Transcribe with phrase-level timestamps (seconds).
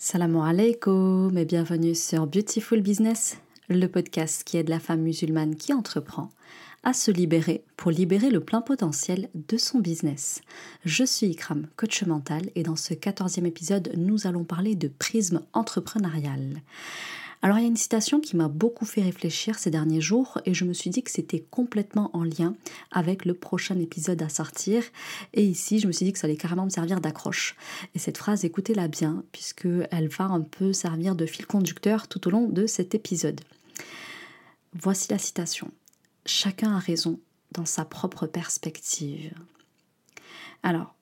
[0.00, 5.74] Salam alaikum et bienvenue sur Beautiful Business, le podcast qui aide la femme musulmane qui
[5.74, 6.30] entreprend
[6.84, 10.40] à se libérer pour libérer le plein potentiel de son business.
[10.84, 15.42] Je suis Ikram, coach mental, et dans ce quatorzième épisode, nous allons parler de prisme
[15.52, 16.62] entrepreneurial.
[17.40, 20.54] Alors il y a une citation qui m'a beaucoup fait réfléchir ces derniers jours et
[20.54, 22.54] je me suis dit que c'était complètement en lien
[22.90, 24.82] avec le prochain épisode à sortir.
[25.34, 27.54] Et ici, je me suis dit que ça allait carrément me servir d'accroche.
[27.94, 32.30] Et cette phrase, écoutez-la bien, puisqu'elle va un peu servir de fil conducteur tout au
[32.30, 33.40] long de cet épisode.
[34.74, 35.70] Voici la citation.
[36.26, 37.20] Chacun a raison
[37.52, 39.32] dans sa propre perspective.
[40.64, 40.94] Alors,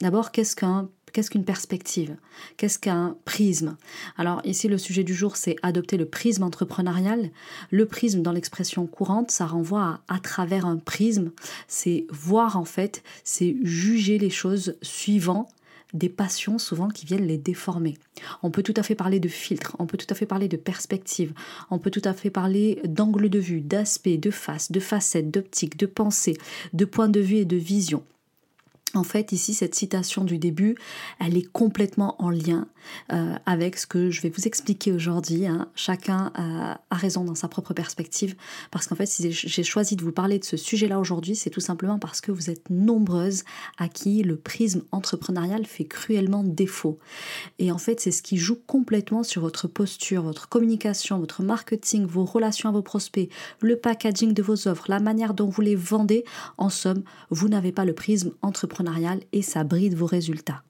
[0.00, 2.16] d'abord, qu'est-ce qu'un Qu'est-ce qu'une perspective?
[2.56, 3.76] Qu'est-ce qu'un prisme?
[4.16, 7.30] Alors ici, le sujet du jour, c'est adopter le prisme entrepreneurial.
[7.70, 11.30] Le prisme, dans l'expression courante, ça renvoie à, travers un prisme.
[11.68, 15.46] C'est voir en fait, c'est juger les choses suivant
[15.92, 17.94] des passions souvent qui viennent les déformer.
[18.42, 20.56] On peut tout à fait parler de filtre, on peut tout à fait parler de
[20.56, 21.32] perspective,
[21.70, 25.76] on peut tout à fait parler d'angle de vue, d'aspect, de face, de facette, d'optique,
[25.78, 26.36] de pensée,
[26.72, 28.02] de point de vue et de vision.
[28.94, 30.76] En fait, ici, cette citation du début,
[31.18, 32.68] elle est complètement en lien
[33.12, 35.46] euh, avec ce que je vais vous expliquer aujourd'hui.
[35.46, 35.68] Hein.
[35.74, 38.36] Chacun a, raison dans sa propre perspective,
[38.70, 41.60] parce qu'en fait, si j'ai choisi de vous parler de ce sujet-là aujourd'hui, c'est tout
[41.60, 43.42] simplement parce que vous êtes nombreuses
[43.78, 46.98] à qui le prisme entrepreneurial fait cruellement défaut.
[47.58, 52.06] Et en fait, c'est ce qui joue complètement sur votre posture, votre communication, votre marketing,
[52.06, 53.28] vos relations à vos prospects,
[53.60, 56.24] le packaging de vos offres, la manière dont vous les vendez.
[56.58, 58.83] En somme, vous n'avez pas le prisme entrepreneurial
[59.32, 60.62] et ça bride vos résultats.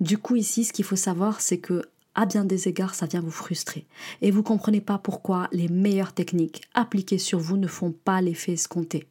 [0.00, 1.82] Du coup, ici, ce qu'il faut savoir, c'est que
[2.18, 3.86] à bien des égards, ça vient vous frustrer.
[4.22, 8.54] Et vous comprenez pas pourquoi les meilleures techniques appliquées sur vous ne font pas l'effet
[8.54, 9.06] escompté.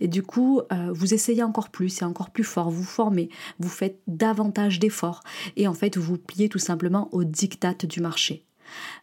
[0.00, 3.70] Et du coup, euh, vous essayez encore plus et encore plus fort, vous formez, vous
[3.70, 5.22] faites davantage d'efforts
[5.56, 8.44] et en fait, vous pliez tout simplement au diktat du marché.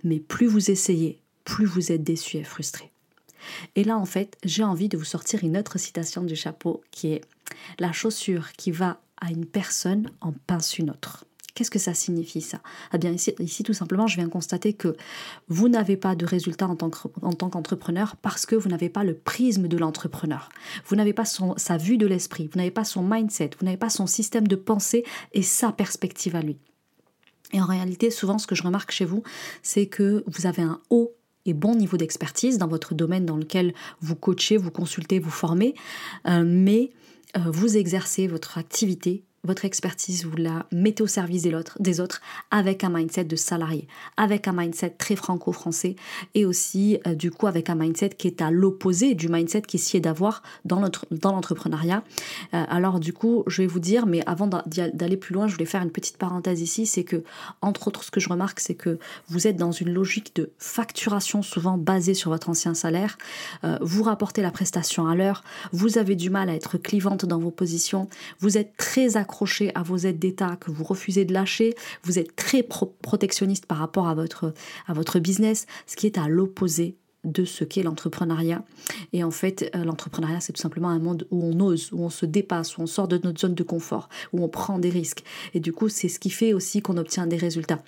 [0.03, 2.91] Mais plus vous essayez, plus vous êtes déçu et frustré.
[3.75, 7.13] Et là, en fait, j'ai envie de vous sortir une autre citation du chapeau qui
[7.13, 7.21] est
[7.79, 11.25] La chaussure qui va à une personne en pince une autre.
[11.55, 12.61] Qu'est-ce que ça signifie ça?
[12.93, 14.95] Eh bien ici, ici, tout simplement, je viens constater que
[15.47, 19.67] vous n'avez pas de résultat en tant qu'entrepreneur parce que vous n'avez pas le prisme
[19.67, 20.49] de l'entrepreneur.
[20.85, 23.89] Vous n'avez pas sa vue de l'esprit, vous n'avez pas son mindset, vous n'avez pas
[23.89, 25.03] son système de pensée
[25.33, 26.59] et sa perspective à lui.
[27.53, 29.23] Et en réalité, souvent, ce que je remarque chez vous,
[29.63, 31.16] c'est que vous avez un haut
[31.53, 35.75] bon niveau d'expertise dans votre domaine dans lequel vous coachez, vous consultez, vous formez,
[36.27, 36.91] euh, mais
[37.35, 41.99] euh, vous exercez votre activité votre expertise, vous la mettez au service des autres, des
[41.99, 42.21] autres
[42.51, 43.87] avec un mindset de salarié,
[44.17, 45.95] avec un mindset très franco-français
[46.35, 49.99] et aussi euh, du coup avec un mindset qui est à l'opposé du mindset est
[49.99, 52.03] d'avoir dans l'entrepreneuriat.
[52.53, 55.65] Euh, alors du coup, je vais vous dire, mais avant d'aller plus loin, je voulais
[55.65, 57.23] faire une petite parenthèse ici, c'est que
[57.61, 58.99] entre autres, ce que je remarque, c'est que
[59.29, 63.17] vous êtes dans une logique de facturation souvent basée sur votre ancien salaire.
[63.63, 67.39] Euh, vous rapportez la prestation à l'heure, vous avez du mal à être clivante dans
[67.39, 68.09] vos positions,
[68.39, 69.15] vous êtes très
[69.75, 74.07] à vos aides d'État que vous refusez de lâcher, vous êtes très protectionniste par rapport
[74.07, 74.53] à votre,
[74.87, 78.63] à votre business, ce qui est à l'opposé de ce qu'est l'entrepreneuriat.
[79.13, 82.09] Et en fait, euh, l'entrepreneuriat, c'est tout simplement un monde où on ose, où on
[82.09, 85.23] se dépasse, où on sort de notre zone de confort, où on prend des risques.
[85.53, 87.81] Et du coup, c'est ce qui fait aussi qu'on obtient des résultats.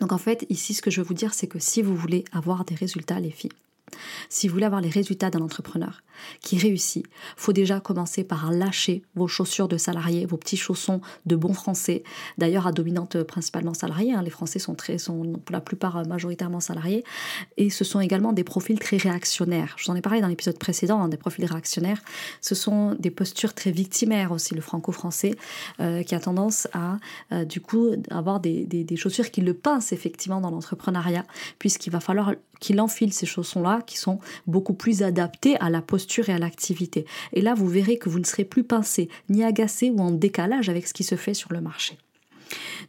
[0.00, 2.24] Donc en fait, ici, ce que je veux vous dire, c'est que si vous voulez
[2.32, 3.52] avoir des résultats, les filles,
[4.28, 6.02] si vous voulez avoir les résultats d'un entrepreneur
[6.40, 11.36] qui réussit, faut déjà commencer par lâcher vos chaussures de salarié, vos petits chaussons de
[11.36, 12.02] bon français.
[12.38, 16.60] D'ailleurs, à dominante principalement salariés, hein, les Français sont très, sont pour la plupart majoritairement
[16.60, 17.04] salariés,
[17.56, 19.74] et ce sont également des profils très réactionnaires.
[19.78, 22.00] Je vous en ai parlé dans l'épisode précédent, hein, des profils réactionnaires.
[22.40, 25.34] Ce sont des postures très victimaires aussi, le franco-français,
[25.80, 26.98] euh, qui a tendance à,
[27.32, 31.24] euh, du coup, avoir des, des chaussures qui le pincent effectivement dans l'entrepreneuriat,
[31.58, 36.28] puisqu'il va falloir qu'il enfile ces chaussons-là qui sont beaucoup plus adaptés à la posture
[36.28, 37.04] et à l'activité.
[37.32, 40.68] Et là, vous verrez que vous ne serez plus pincé, ni agacé ou en décalage
[40.68, 41.98] avec ce qui se fait sur le marché.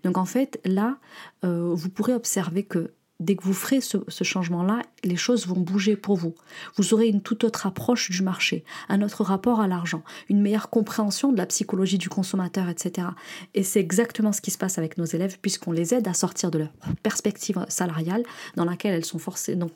[0.04, 0.98] Donc en fait, là,
[1.44, 2.92] euh, vous pourrez observer que
[3.24, 6.36] dès que vous ferez ce, changement-là, les choses vont bouger pour vous.
[6.76, 10.70] Vous aurez une toute autre approche du marché, un autre rapport à l'argent, une meilleure
[10.70, 13.08] compréhension de la psychologie du consommateur, etc.
[13.54, 16.52] Et c'est exactement ce qui se passe avec nos élèves, puisqu'on les aide à sortir
[16.52, 16.70] de leur
[17.02, 18.24] perspective salariale,
[18.56, 19.20] dans laquelle elles, sont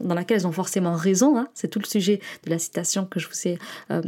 [0.02, 1.38] laquelle elles ont forcément raison.
[1.38, 1.48] Hein.
[1.54, 3.60] C'est tout le sujet de la citation que je vous ai,
[3.92, 4.02] euh,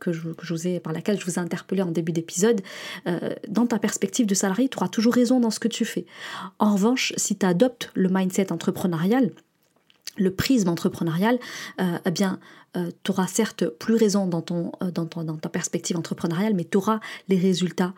[0.00, 2.60] que, je, vous ai, par laquelle je vous ai interpellé en début d'épisode.
[3.06, 6.06] Euh, dans ta perspective de salarié, tu auras toujours raison dans ce que tu fais.
[6.58, 9.30] En revanche, si tu adoptes le mindset entrepreneurial,
[10.18, 11.38] le prisme entrepreneurial,
[11.80, 12.40] euh, eh bien,
[12.76, 16.64] euh, tu auras certes plus raison dans, ton, euh, dans, dans ta perspective entrepreneuriale, mais
[16.64, 17.94] tu auras les résultats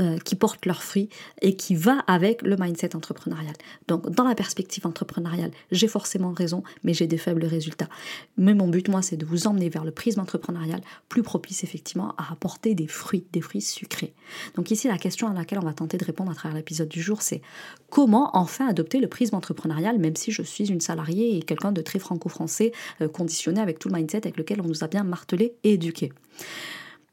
[0.00, 1.08] euh, qui porte leurs fruits
[1.42, 3.54] et qui va avec le mindset entrepreneurial.
[3.86, 7.88] Donc dans la perspective entrepreneuriale, j'ai forcément raison, mais j'ai des faibles résultats.
[8.36, 12.14] Mais mon but, moi, c'est de vous emmener vers le prisme entrepreneurial plus propice effectivement
[12.16, 14.14] à apporter des fruits, des fruits sucrés.
[14.54, 17.02] Donc ici, la question à laquelle on va tenter de répondre à travers l'épisode du
[17.02, 17.42] jour, c'est
[17.90, 21.82] comment enfin adopter le prisme entrepreneurial, même si je suis une salariée et quelqu'un de
[21.82, 22.72] très franco-français,
[23.02, 26.12] euh, conditionné avec tout le mindset avec lequel on nous a bien martelé et éduqué.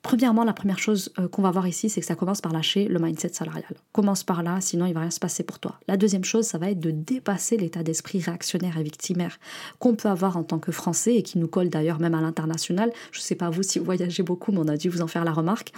[0.08, 2.88] Premièrement, la première chose euh, qu'on va voir ici, c'est que ça commence par lâcher
[2.88, 3.76] le mindset salarial.
[3.92, 5.82] Commence par là, sinon il va rien se passer pour toi.
[5.90, 9.38] La deuxième chose, ça va être de dépasser l'état d'esprit réactionnaire et victimaire
[9.80, 12.94] qu'on peut avoir en tant que Français et qui nous colle d'ailleurs même à l'international.
[13.12, 15.08] Je ne sais pas vous si vous voyagez beaucoup, mais on a dû vous en
[15.08, 15.74] faire la remarque.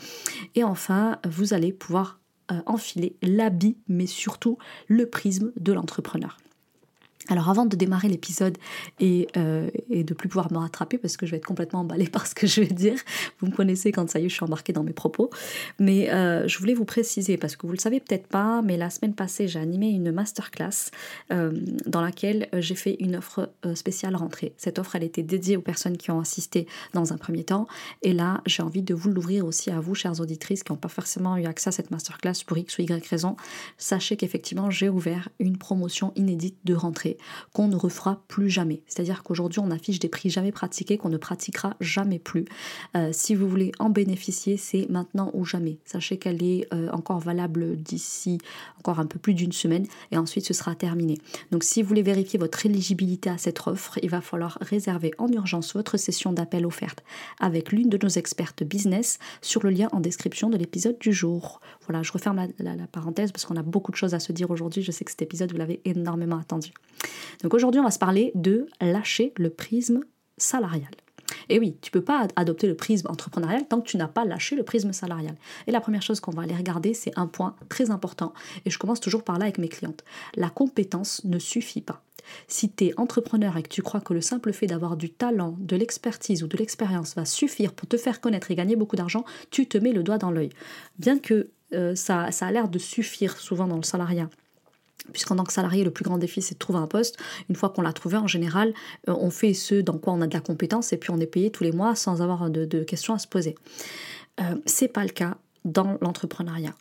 [0.53, 2.19] Et enfin, vous allez pouvoir
[2.51, 6.37] euh, enfiler l'habit, mais surtout le prisme de l'entrepreneur.
[7.29, 8.57] Alors avant de démarrer l'épisode
[8.99, 12.07] et, euh, et, de plus pouvoir me rattraper parce que je vais être complètement emballée
[12.09, 12.95] par ce que je vais dire,
[13.39, 15.29] vous me connaissez quand ça y est, je suis embarquée dans mes propos,
[15.79, 18.89] mais euh, je voulais vous préciser parce que vous le savez peut-être pas, mais la
[18.89, 20.91] semaine passée j'ai animé une masterclass
[21.31, 21.51] euh,
[21.85, 24.53] dans laquelle j'ai fait une offre spéciale rentrée.
[24.57, 27.67] Cette offre elle était dédiée aux personnes qui ont assisté dans un premier temps
[28.01, 30.89] et là j'ai envie de vous l'ouvrir aussi à vous chères auditrices qui n'ont pas
[30.89, 33.35] forcément eu accès à cette masterclass pour X ou Y raison.
[33.77, 37.18] Sachez qu'effectivement j'ai ouvert une promotion inédite de rentrée
[37.53, 38.81] qu'on ne refera plus jamais.
[38.87, 42.45] C'est-à-dire qu'aujourd'hui, on affiche des prix jamais pratiqués qu'on ne pratiquera jamais plus.
[42.95, 45.77] Euh, si vous voulez en bénéficier, c'est maintenant ou jamais.
[45.85, 48.39] Sachez qu'elle est euh, encore valable d'ici
[48.77, 51.17] encore un peu plus d'une semaine et ensuite ce sera terminé.
[51.51, 55.27] Donc si vous voulez vérifier votre éligibilité à cette offre, il va falloir réserver en
[55.27, 57.03] urgence votre session d'appel offerte
[57.39, 61.61] avec l'une de nos expertes business sur le lien en description de l'épisode du jour.
[61.87, 64.51] Voilà, je referme la, la parenthèse parce qu'on a beaucoup de choses à se dire
[64.51, 64.81] aujourd'hui.
[64.83, 66.71] Je sais que cet épisode, vous l'avez énormément attendu.
[67.43, 70.01] Donc aujourd'hui, on va se parler de lâcher le prisme
[70.37, 70.91] salarial.
[71.49, 74.55] Et oui, tu peux pas adopter le prisme entrepreneurial tant que tu n'as pas lâché
[74.55, 75.35] le prisme salarial.
[75.67, 78.33] Et la première chose qu'on va aller regarder, c'est un point très important.
[78.65, 80.03] Et je commence toujours par là avec mes clientes.
[80.35, 82.03] La compétence ne suffit pas.
[82.47, 85.55] Si tu es entrepreneur et que tu crois que le simple fait d'avoir du talent,
[85.59, 89.25] de l'expertise ou de l'expérience va suffire pour te faire connaître et gagner beaucoup d'argent,
[89.49, 90.49] tu te mets le doigt dans l'œil.
[90.99, 94.29] Bien que euh, ça, ça a l'air de suffire souvent dans le salariat
[95.11, 97.17] puisqu'en tant que salarié, le plus grand défi, c'est de trouver un poste.
[97.49, 98.73] Une fois qu'on l'a trouvé, en général,
[99.07, 101.27] euh, on fait ce dans quoi on a de la compétence et puis on est
[101.27, 103.55] payé tous les mois sans avoir de, questions à se poser.
[104.39, 106.73] Euh, c'est pas le cas dans l'entrepreneuriat.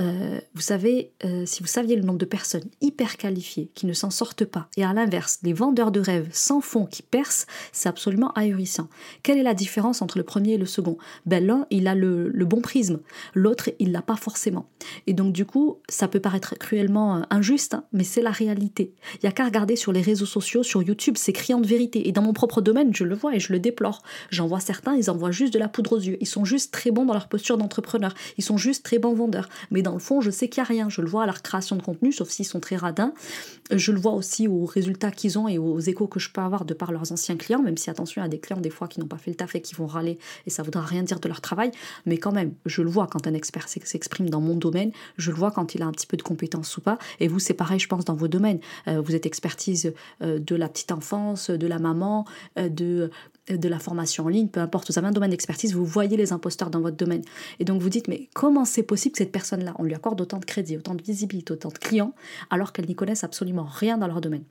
[0.00, 3.92] Euh, vous savez, euh, si vous saviez le nombre de personnes hyper qualifiées qui ne
[3.92, 7.88] s'en sortent pas, et à l'inverse, des vendeurs de rêves sans fond qui percent, c'est
[7.88, 8.88] absolument ahurissant.
[9.22, 10.96] Quelle est la différence entre le premier et le second?
[11.26, 13.00] Ben, L'un, il a le, bon prisme,
[13.34, 14.68] l'autre, il l'a pas forcément.
[15.06, 18.94] Et donc, du coup, ça peut paraître cruellement euh, injuste, hein, mais c'est la réalité.
[19.16, 22.08] Il y a qu'à regarder sur les réseaux sociaux, sur YouTube, c'est criant de vérité.
[22.08, 24.02] Et dans mon propre domaine, je le vois et je le déplore.
[24.30, 26.16] J'en vois certains, ils envoient juste de la poudre aux yeux.
[26.20, 28.14] Ils sont juste très bons dans leur posture d'entrepreneur.
[28.38, 29.48] Ils sont juste très bons vendeurs.
[29.70, 30.88] Mais dans le fond, je sais qu'il n'y a rien.
[30.88, 33.12] Je le vois à leur création de contenu, sauf s'ils sont très radins.
[33.70, 36.64] Je le vois aussi aux résultats qu'ils ont et aux échos que je peux avoir
[36.64, 38.88] de par leurs anciens clients, même si attention, il y a des clients des fois
[38.88, 41.20] qui n'ont pas fait le taf et qui vont râler et ça voudra rien dire
[41.20, 41.70] de leur travail.
[42.06, 45.36] Mais quand même, je le vois quand un expert s'exprime dans mon domaine, je le
[45.36, 46.98] vois quand il a un petit peu de compétences ou pas.
[47.20, 48.60] Et vous, c'est pareil, je pense, dans vos domaines.
[48.88, 52.26] Euh, vous êtes expertise euh, de la petite enfance, de la maman,
[52.58, 53.10] euh, de
[53.48, 56.32] de la formation en ligne, peu importe, vous avez un domaine d'expertise, vous voyez les
[56.32, 57.22] imposteurs dans votre domaine.
[57.58, 60.38] Et donc vous dites, mais comment c'est possible que cette personne-là, on lui accorde autant
[60.38, 62.14] de crédit, autant de visibilité, autant de clients,
[62.50, 64.44] alors qu'elle n'y connaissent absolument rien dans leur domaine?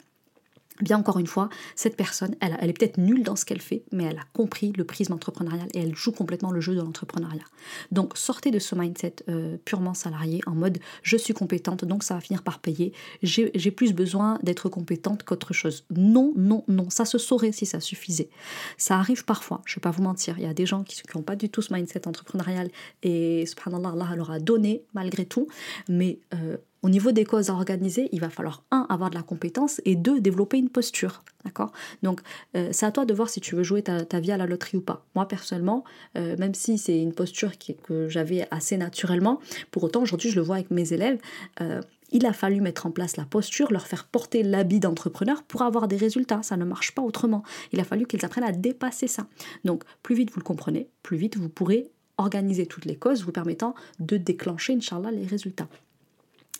[0.82, 4.06] Bien encore une fois, cette personne, elle, est peut-être nulle dans ce qu'elle fait, mais
[4.06, 7.44] elle a compris le prisme entrepreneurial et elle joue complètement le jeu de l'entrepreneuriat.
[7.92, 12.14] Donc sortez de ce mindset euh, purement salarié en mode je suis compétente, donc ça
[12.14, 15.86] va finir par payer, j'ai plus besoin d'être compétente qu'autre chose.
[15.90, 18.30] Non, non, non, ça se saurait si ça suffisait.
[18.78, 21.02] Ça arrive parfois, je ne vais pas vous mentir, il y a des gens qui
[21.14, 22.70] n'ont pas du tout ce mindset entrepreneurial
[23.04, 25.48] et subhanallah, Allah leur a donné malgré tout,
[25.90, 29.22] mais euh, au niveau des causes à organiser, il va falloir, un, avoir de la
[29.22, 31.24] compétence et deux, développer une posture.
[31.46, 31.72] D'accord?
[32.04, 32.22] Donc,
[32.56, 34.78] euh, c'est à toi de voir si tu veux jouer ta, vie à la loterie
[34.78, 35.06] ou pas.
[35.16, 35.84] Moi, personnellement,
[36.18, 37.52] euh, même si c'est une posture
[37.84, 39.40] que j'avais assez naturellement,
[39.72, 41.20] pour autant, aujourd'hui, je le vois avec mes élèves.
[41.62, 41.82] Euh,
[42.12, 45.88] il a fallu mettre en place la posture, leur faire porter l'habit d'entrepreneur pour avoir
[45.88, 46.42] des résultats.
[46.44, 47.44] Ça ne marche pas autrement.
[47.72, 49.28] Il a fallu qu'ils apprennent à dépasser ça.
[49.64, 53.32] Donc, plus vite vous le comprenez, plus vite vous pourrez organiser toutes les causes vous
[53.32, 55.70] permettant de déclencher, Inch'Allah, les résultats.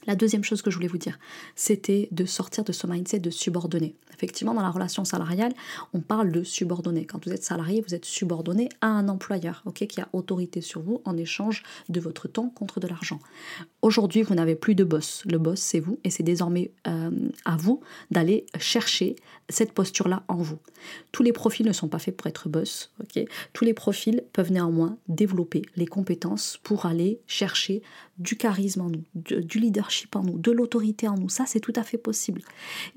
[0.08, 1.20] La deuxième chose que je voulais vous dire,
[1.56, 3.96] c'était de sortir de ce mindset de subordonné.
[4.14, 5.54] Effectivement, dans la relation salariale,
[5.94, 7.06] on parle de subordonné.
[7.06, 11.02] Quand vous êtes salarié, vous êtes subordonné à un employeur, qui a autorité sur vous
[11.06, 13.20] en échange de votre temps contre de l'argent.
[13.82, 15.24] Aujourd'hui, vous n'avez plus de boss.
[15.26, 17.12] Le boss, c'est vous, et c'est désormais euh,
[17.46, 19.16] à vous d'aller chercher
[19.48, 20.60] cette posture-là en vous.
[21.12, 22.92] Tous les profils ne sont pas faits pour être boss.
[23.54, 27.82] Tous les profils peuvent néanmoins développer les compétences pour aller chercher
[28.20, 31.30] du charisme en nous, du leadership en nous, de l'autorité en nous.
[31.30, 32.42] Ça, c'est tout à fait possible.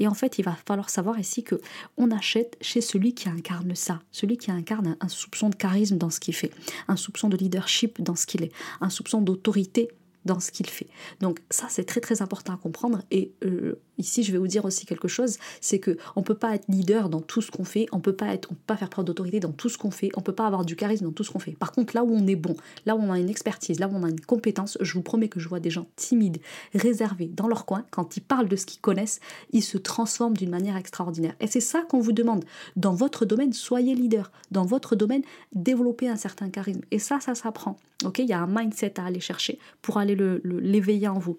[0.00, 1.60] Et en fait, il va falloir savoir ici que
[1.96, 6.10] on achète chez celui qui incarne ça, celui qui incarne un soupçon de charisme dans
[6.10, 6.50] ce qu'il fait,
[6.88, 9.88] un soupçon de leadership dans ce qu'il est, un soupçon d'autorité
[10.24, 10.88] dans ce qu'il fait.
[11.20, 13.02] Donc ça, c'est très très important à comprendre.
[13.10, 16.54] Et euh, ici, je vais vous dire aussi quelque chose, c'est que on peut pas
[16.54, 18.90] être leader dans tout ce qu'on fait, on peut pas être, on peut pas faire
[18.90, 21.24] preuve d'autorité dans tout ce qu'on fait, on peut pas avoir du charisme dans tout
[21.24, 21.52] ce qu'on fait.
[21.52, 22.54] Par contre, là où on est bon,
[22.86, 25.28] là où on a une expertise, là où on a une compétence, je vous promets
[25.28, 26.38] que je vois des gens timides,
[26.74, 29.20] réservés dans leur coin, quand ils parlent de ce qu'ils connaissent,
[29.52, 31.34] ils se transforment d'une manière extraordinaire.
[31.40, 32.44] Et c'est ça qu'on vous demande.
[32.76, 34.30] Dans votre domaine, soyez leader.
[34.50, 35.22] Dans votre domaine,
[35.54, 36.82] développez un certain charisme.
[36.90, 37.76] Et ça, ça s'apprend.
[38.04, 41.38] Ok, il y a un mindset à aller chercher pour aller l'éveiller en vous.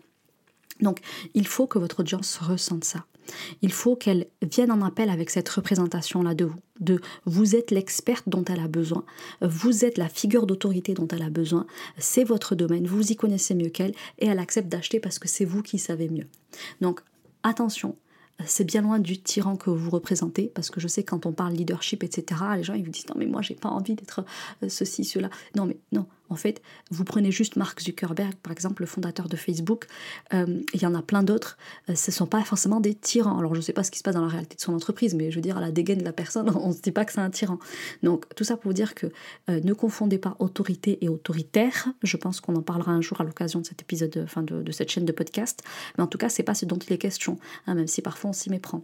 [0.82, 1.00] Donc,
[1.34, 3.06] il faut que votre audience ressente ça.
[3.62, 8.28] Il faut qu'elle vienne en appel avec cette représentation-là de vous, de vous êtes l'experte
[8.28, 9.06] dont elle a besoin,
[9.42, 11.66] vous êtes la figure d'autorité dont elle a besoin,
[11.98, 15.46] c'est votre domaine, vous y connaissez mieux qu'elle et elle accepte d'acheter parce que c'est
[15.46, 16.28] vous qui savez mieux.
[16.82, 17.00] Donc,
[17.44, 17.96] attention,
[18.46, 21.54] c'est bien loin du tyran que vous représentez, parce que je sais quand on parle
[21.54, 24.26] leadership, etc., les gens ils vous disent non mais moi j'ai pas envie d'être
[24.64, 25.30] euh, ceci, cela.
[25.56, 29.36] Non mais non, en fait, vous prenez juste Mark Zuckerberg, par exemple, le fondateur de
[29.36, 29.86] Facebook,
[30.34, 31.58] euh, il y en a plein d'autres,
[31.90, 33.38] euh, ce ne sont pas forcément des tyrans.
[33.38, 35.14] Alors je ne sais pas ce qui se passe dans la réalité de son entreprise,
[35.14, 37.06] mais je veux dire, à la dégaine de la personne, on ne se dit pas
[37.06, 37.60] que c'est un tyran.
[38.02, 39.08] Donc tout ça pour vous dire que
[39.50, 41.90] euh, ne confondez pas autorité et autoritaire.
[42.02, 45.06] Je pense qu'on en parlera un jour à l'occasion de cet épisode, de, cette chaîne
[45.06, 45.62] de podcast.
[45.98, 47.38] Mais en tout cas, c'est pas ce dont il est question,
[47.68, 48.84] hein, même si parfois on s'y méprend.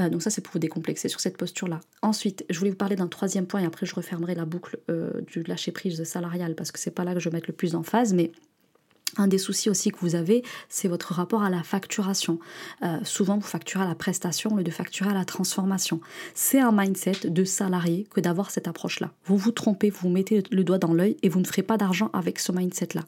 [0.00, 1.80] Euh, donc ça, c'est pour vous décomplexer sur cette posture-là.
[2.02, 5.20] Ensuite, je voulais vous parler d'un troisième point et après je refermerai la boucle euh,
[5.22, 7.82] du lâcher-prise salarial parce que c'est pas là que je vais mettre le plus en
[7.82, 8.32] phase, mais
[9.16, 12.38] un des soucis aussi que vous avez, c'est votre rapport à la facturation.
[12.82, 16.00] Euh, souvent, vous facturez à la prestation au lieu de facturer à la transformation.
[16.34, 19.10] C'est un mindset de salarié que d'avoir cette approche-là.
[19.24, 21.76] Vous vous trompez, vous vous mettez le doigt dans l'œil et vous ne ferez pas
[21.76, 23.02] d'argent avec ce mindset-là.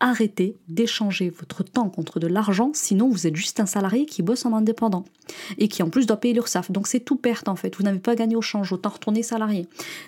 [0.00, 4.44] Arrêtez d'échanger votre temps contre de l'argent, sinon vous êtes juste un salarié qui bosse
[4.44, 5.04] en indépendant
[5.58, 6.70] et qui en plus doit payer l'URSSAF.
[6.70, 7.76] Donc c'est tout perte en fait.
[7.76, 9.66] Vous n'avez pas gagné au change, autant retourner salarié.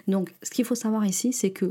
[0.09, 1.71] Donc ce qu'il faut savoir ici, c'est que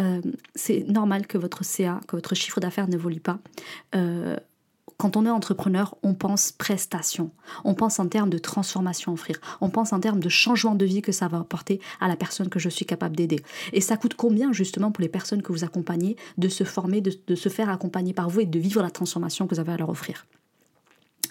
[0.00, 0.20] euh,
[0.54, 2.88] c'est normal que votre CA, que votre chiffre d'affaires
[3.20, 3.38] pas.
[3.94, 4.36] Euh,
[4.96, 7.30] quand on est entrepreneur, on pense prestation,
[7.64, 10.84] on pense en termes de transformation à offrir, on pense en termes de changement de
[10.84, 13.40] vie que ça va apporter à la personne que je suis capable d'aider.
[13.72, 17.34] Et ça coûte combien justement pour les personnes que vous accompagnez de se former, de
[17.34, 19.90] se faire accompagner par vous et de vivre la transformation que vous avez à leur
[19.90, 20.26] offrir?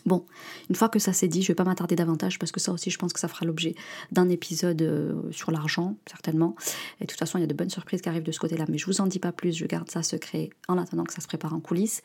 [0.05, 0.25] Bon,
[0.69, 2.71] une fois que ça s'est dit, je ne vais pas m'attarder davantage parce que ça
[2.71, 3.75] aussi, je pense que ça fera l'objet
[4.11, 6.55] d'un épisode euh, sur l'argent, certainement.
[6.99, 8.65] Et de toute façon, il y a de bonnes surprises qui arrivent de ce côté-là,
[8.67, 11.21] mais je vous en dis pas plus, je garde ça secret en attendant que ça
[11.21, 12.01] se prépare en coulisses.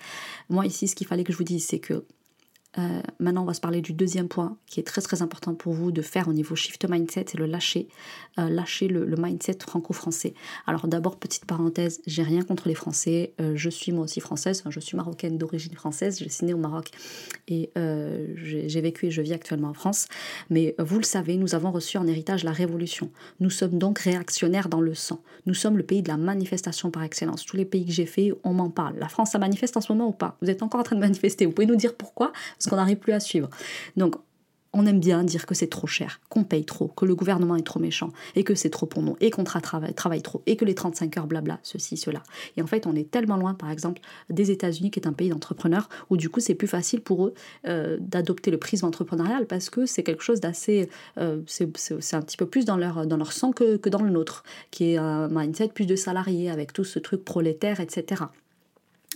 [0.48, 2.04] Moi, ici, ce qu'il fallait que je vous dise, c'est que
[2.78, 5.72] euh, maintenant, on va se parler du deuxième point qui est très très important pour
[5.72, 7.88] vous de faire au niveau shift mindset, c'est le lâcher,
[8.38, 10.34] euh, lâcher le, mindset franco-français.
[10.66, 14.62] Alors d'abord, petite parenthèse, j'ai rien contre les Français, euh, je suis moi aussi française,
[14.68, 16.90] je suis marocaine d'origine française, j'ai signé au Maroc
[17.48, 17.70] et
[18.36, 20.06] j'ai vécu et je vis actuellement en France.
[20.50, 23.10] Mais vous le savez, nous avons reçu en héritage la révolution.
[23.40, 25.20] Nous sommes donc réactionnaires dans le sang.
[25.46, 27.44] Nous sommes le pays de la manifestation par excellence.
[27.44, 28.96] Tous les pays que j'ai fait, on m'en parle.
[28.98, 30.36] La France, ça manifeste en ce moment ou pas?
[30.42, 31.46] Vous êtes encore en train de manifester.
[31.46, 32.32] Vous pouvez nous dire pourquoi?
[32.68, 33.48] Qu'on n'arrive plus à suivre.
[33.96, 34.16] Donc,
[34.72, 37.62] on aime bien dire que c'est trop cher, qu'on paye trop, que le gouvernement est
[37.62, 40.74] trop méchant, et que c'est trop pour nous, et qu'on travaille, trop, et que les
[40.74, 42.22] 35 heures, blabla, ceci, cela.
[42.56, 45.30] Et en fait, on est tellement loin, par exemple, des États-Unis, qui est un pays
[45.30, 47.34] d'entrepreneurs, où du coup, c'est plus facile pour eux
[47.66, 50.90] euh, d'adopter le prisme entrepreneurial, parce que c'est quelque chose d'assez.
[51.16, 54.10] Euh, c'est un petit peu plus dans leur, dans leur sang que, que dans le
[54.10, 58.24] nôtre, qui est un mindset plus de salariés, avec tout ce truc prolétaire, etc.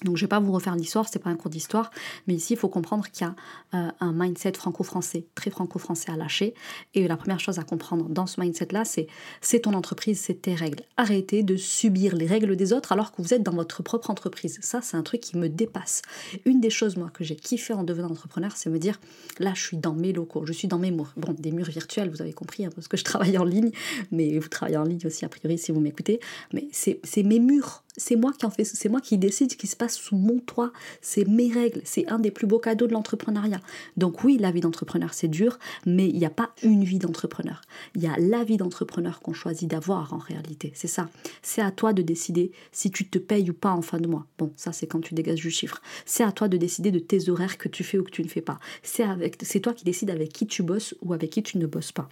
[0.05, 1.91] Donc je ne vais pas vous refaire l'histoire, c'est pas un cours d'histoire,
[2.27, 3.35] mais ici il faut comprendre qu'il y a
[3.75, 6.55] euh, un mindset franco-français, très franco-français à lâcher.
[6.95, 9.07] Et la première chose à comprendre dans ce mindset-là, c'est
[9.41, 10.83] c'est ton entreprise, c'est tes règles.
[10.97, 14.59] Arrêtez de subir les règles des autres alors que vous êtes dans votre propre entreprise.
[14.63, 16.03] Ça, c'est un truc qui me dépasse.
[16.45, 19.01] Une des choses moi que j'ai kiffé en devenant entrepreneur, c'est me dire
[19.39, 21.13] là je suis dans mes locaux, je suis dans mes murs.
[21.17, 23.71] Bon, des murs virtuels, vous avez compris, hein, parce que je travaille en ligne,
[24.11, 26.21] mais vous travaillez en ligne aussi a priori si vous m'écoutez.
[26.53, 29.67] Mais c'est mes murs c'est moi qui en fais, c'est moi qui décide ce qui
[29.67, 30.73] se passe sous mon toit.
[31.01, 31.81] C'est mes règles.
[31.85, 33.61] C'est un des plus beaux cadeaux de l'entrepreneuriat.
[33.97, 37.61] Donc oui, la vie d'entrepreneur c'est dur, mais il n'y a pas une vie d'entrepreneur.
[37.95, 40.73] Il y a la vie d'entrepreneur qu'on choisit d'avoir en réalité.
[40.75, 41.09] C'est ça.
[41.43, 44.27] C'est à toi de décider si tu te payes ou pas en fin de mois.
[44.39, 45.81] Bon, ça c'est quand tu dégages du chiffre.
[46.05, 48.29] C'est à toi de décider de tes horaires que tu fais ou que tu ne
[48.29, 48.59] fais pas.
[48.83, 52.09] C'est toi qui décides avec qui tu bosses ou avec qui tu ne bosses pas.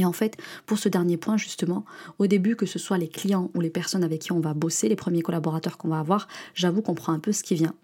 [0.00, 1.84] Et en fait, pour ce dernier point, justement,
[2.18, 4.88] au début, que ce soit les clients ou les personnes avec qui on va bosser,
[4.88, 7.74] les premiers collaborateurs qu'on va avoir, j'avoue qu'on prend un peu ce qui vient.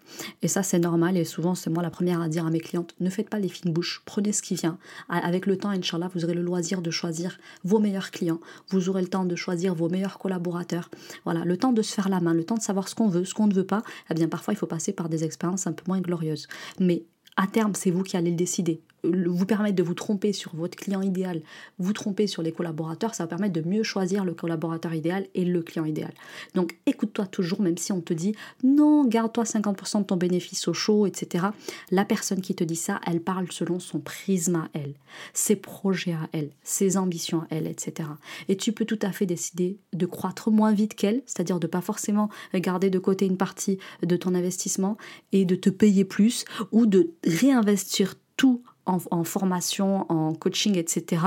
[0.41, 1.15] Et ça, c'est normal.
[1.15, 3.49] Et souvent, c'est moi la première à dire à mes clientes, ne faites pas les
[3.49, 4.79] fines bouches, prenez ce qui vient.
[5.09, 8.39] Avec le temps, Inch'Allah, vous aurez le loisir de choisir vos meilleurs clients.
[8.69, 10.89] Vous aurez le temps de choisir vos meilleurs collaborateurs.
[11.23, 13.25] Voilà, le temps de se faire la main, le temps de savoir ce qu'on veut,
[13.25, 13.83] ce qu'on ne veut pas.
[14.09, 16.47] Eh bien, parfois, il faut passer par des expériences un peu moins glorieuses.
[16.79, 17.03] Mais
[17.35, 20.75] à terme, c'est vous qui allez le décider vous permettre de vous tromper sur votre
[20.75, 21.41] client idéal,
[21.79, 25.45] vous tromper sur les collaborateurs, ça va permettre de mieux choisir le collaborateur idéal et
[25.45, 26.13] le client idéal.
[26.55, 30.73] Donc écoute-toi toujours, même si on te dit non, garde-toi 50% de ton bénéfice au
[30.73, 31.45] chaud, etc.
[31.91, 34.93] La personne qui te dit ça, elle parle selon son prisme à elle,
[35.33, 38.09] ses projets à elle, ses ambitions à elle, etc.
[38.47, 41.81] Et tu peux tout à fait décider de croître moins vite qu'elle, c'est-à-dire de pas
[41.81, 44.97] forcément garder de côté une partie de ton investissement
[45.31, 51.21] et de te payer plus ou de réinvestir tout en, formation, en coaching, etc.,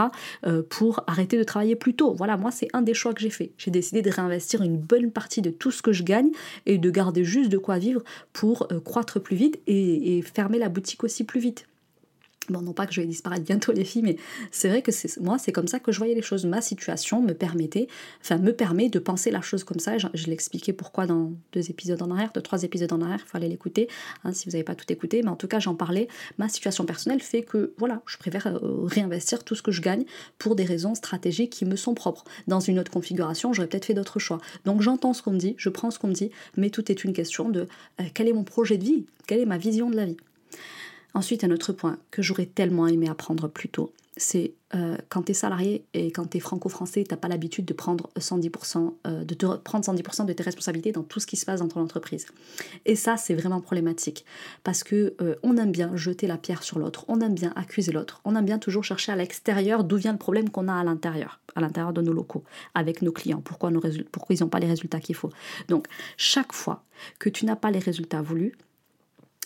[0.47, 2.15] euh, pour arrêter de travailler plus tôt.
[2.15, 3.53] Voilà, moi, c'est un des choix que j'ai fait.
[3.59, 6.31] J'ai décidé de réinvestir une bonne partie de tout ce que je gagne
[6.67, 8.03] et de garder juste de quoi vivre
[8.33, 11.67] pour euh, croître plus vite et fermer la boutique aussi plus vite.
[12.49, 14.17] Bon, non pas que je vais disparaître bientôt les filles, mais
[14.51, 16.47] c'est vrai que c'est moi, c'est comme ça que je voyais les choses.
[16.47, 17.87] Ma situation me permettait,
[18.23, 19.99] enfin me permet de penser la chose comme ça.
[19.99, 23.49] Je, l'expliquais pourquoi dans deux épisodes en arrière, deux trois épisodes en arrière, il aller
[23.49, 23.89] l'écouter
[24.25, 25.23] hein, si vous n'avez pas tout écouté.
[25.23, 26.09] Mais en tout cas, j'en parlais.
[26.39, 30.05] Ma situation personnelle fait que voilà, je préfère euh, réinvestir tout ce que je gagne
[30.39, 32.25] pour des raisons stratégiques qui me sont propres.
[32.49, 34.41] Dans une autre configuration, j'aurais peut-être fait d'autres choix.
[34.65, 37.05] Donc j'entends ce qu'on me dit, je prends ce qu'on me dit, mais tout est
[37.05, 37.69] une question de
[38.01, 40.17] euh, quel est mon projet de vie, quelle est ma vision de la vie?
[41.15, 45.33] Ensuite, un autre point que j'aurais tellement aimé apprendre plus tôt, c'est euh, quand tu
[45.33, 49.35] es salarié et quand tu es franco-français, tu pas l'habitude de prendre 110%, euh, de
[49.35, 52.27] te prendre 110% de tes responsabilités dans tout ce qui se passe dans ton entreprise.
[52.85, 54.25] Et ça, c'est vraiment problématique
[54.63, 57.93] parce que euh, on aime bien jeter la pierre sur l'autre, on aime bien accuser
[57.93, 60.85] l'autre, on aime bien toujours chercher à l'extérieur d'où vient le problème qu'on a à
[60.85, 63.81] l'intérieur, à l'intérieur de nos locaux, avec nos clients, pourquoi, nos
[64.13, 65.31] pourquoi ils n'ont pas les résultats qu'il faut.
[65.69, 65.87] Donc,
[66.17, 66.85] chaque fois
[67.19, 68.55] que tu n'as pas les résultats voulus,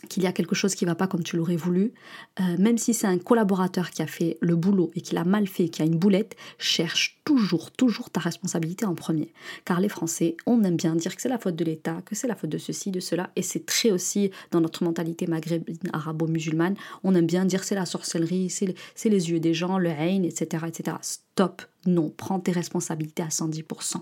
[0.08, 1.92] qu'il y a quelque chose qui ne va pas comme tu l'aurais voulu,
[2.40, 5.46] euh, même si c'est un collaborateur qui a fait le boulot et qui l'a mal
[5.46, 9.32] fait, qui a une boulette, cherche toujours, toujours ta responsabilité en premier.
[9.64, 12.28] Car les Français, on aime bien dire que c'est la faute de l'État, que c'est
[12.28, 16.76] la faute de ceci, de cela, et c'est très aussi dans notre mentalité maghrébine, arabo-musulmane,
[17.02, 18.74] on aime bien dire c'est la sorcellerie, c'est
[19.08, 20.96] les, yeux des gens, le hain, etc., etc.
[21.02, 23.96] Stop, non, prends tes responsabilités à 110%.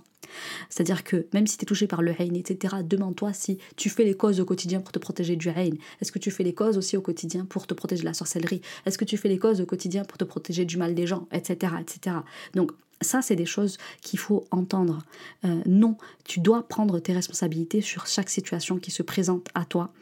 [0.69, 4.05] C'est-à-dire que même si tu es touché par le hain, etc., demande-toi si tu fais
[4.05, 5.73] les causes au quotidien pour te protéger du hain.
[6.01, 8.63] Est-ce que tu fais les causes aussi au quotidien pour te protéger de la sorcellerie?
[8.87, 11.27] Est-ce que tu fais les causes au quotidien pour te protéger du mal des gens,
[11.33, 12.17] etc., etc.
[12.55, 14.99] Donc ça, c'est des choses qu'il faut entendre.
[15.45, 19.93] Euh, non, tu dois prendre tes responsabilités sur chaque situation qui se présente à toi.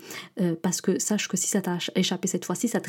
[0.40, 2.80] Euh, parce que sache que si ça t'a échappé cette fois-ci, ça,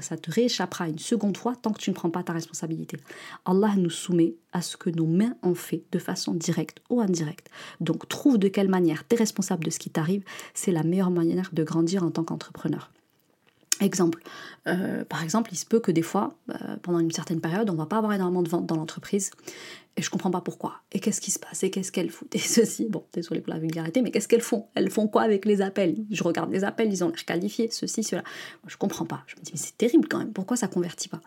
[0.00, 2.98] ça te rééchappera une seconde fois tant que tu ne prends pas ta responsabilité.
[3.44, 7.48] Allah nous soumet à ce que nos mains ont fait de façon directe ou indirecte.
[7.80, 10.24] Donc trouve de quelle manière tu es responsable de ce qui t'arrive.
[10.54, 12.90] C'est la meilleure manière de grandir en tant qu'entrepreneur.
[13.80, 14.22] Exemple,
[14.66, 17.74] euh, par exemple, il se peut que des fois, euh, pendant une certaine période, on
[17.74, 19.30] va pas avoir énormément de ventes dans l'entreprise,
[19.98, 20.80] et je comprends pas pourquoi.
[20.92, 21.62] Et qu'est-ce qui se passe?
[21.62, 22.26] Et qu'est-ce qu'elles font?
[22.32, 24.66] Et ceci, bon, désolé pour la vulgarité, mais qu'est-ce qu'elles font?
[24.74, 25.96] Elles font quoi avec les appels?
[26.10, 28.22] Je regarde les appels, ils ont l'air qualifiés, ceci, cela.
[28.66, 29.24] Je comprends pas.
[29.26, 31.20] Je me dis, mais c'est terrible quand même, pourquoi ça convertit pas?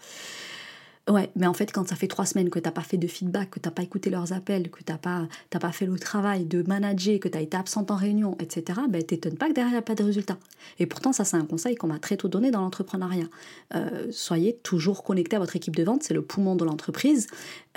[1.10, 3.50] Ouais, mais en fait, quand ça fait trois semaines que t'as pas fait de feedback,
[3.50, 7.20] que t'as pas écouté leurs appels, que t'as pas, pas fait le travail de manager,
[7.20, 9.80] que tu as été absente en réunion, etc., ben t'étonnes pas que derrière, il n'y
[9.80, 10.38] a pas de résultat.
[10.78, 13.26] Et pourtant, ça, c'est un conseil qu'on m'a très tôt donné dans l'entrepreneuriat.
[13.74, 17.26] Euh, soyez toujours connecté à votre équipe de vente, c'est le poumon de l'entreprise.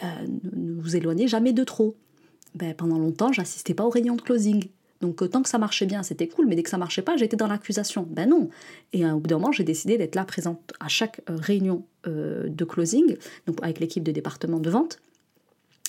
[0.04, 0.06] Euh,
[0.52, 1.96] ne vous éloignez jamais de trop.
[2.54, 4.68] Ben, pendant longtemps, j'assistais pas aux réunions de closing.
[5.02, 7.16] Donc euh, tant que ça marchait bien, c'était cool, mais dès que ça marchait pas,
[7.16, 8.06] j'étais dans l'accusation.
[8.08, 8.48] Ben non.
[8.92, 12.48] Et au bout d'un moment, j'ai décidé d'être là présente à chaque euh, réunion euh,
[12.48, 15.00] de closing, donc avec l'équipe de département de vente.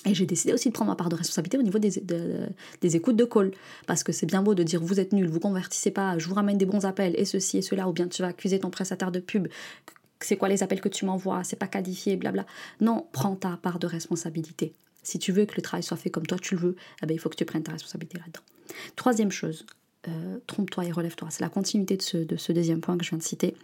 [0.06, 2.02] Et j'ai décidé aussi de prendre ma part de responsabilité au niveau des,
[2.82, 3.52] des écoutes de call.
[3.86, 6.34] Parce que c'est bien beau de dire vous êtes nul, vous convertissez pas, je vous
[6.34, 9.10] ramène des bons appels et ceci et cela, ou bien tu vas accuser ton prestataire
[9.10, 9.48] de pub,
[10.20, 12.44] c'est quoi les appels que tu m'envoies, c'est pas qualifié, blabla.
[12.80, 14.74] Non, prends ta part de responsabilité.
[15.02, 17.14] Si tu veux que le travail soit fait comme toi tu le veux, eh ben,
[17.14, 18.40] il faut que tu prennes ta responsabilité là-dedans.
[18.96, 19.66] Troisième chose,
[20.08, 21.28] euh, trompe-toi et relève-toi.
[21.30, 23.56] C'est la continuité de ce, de ce deuxième point que je viens de citer.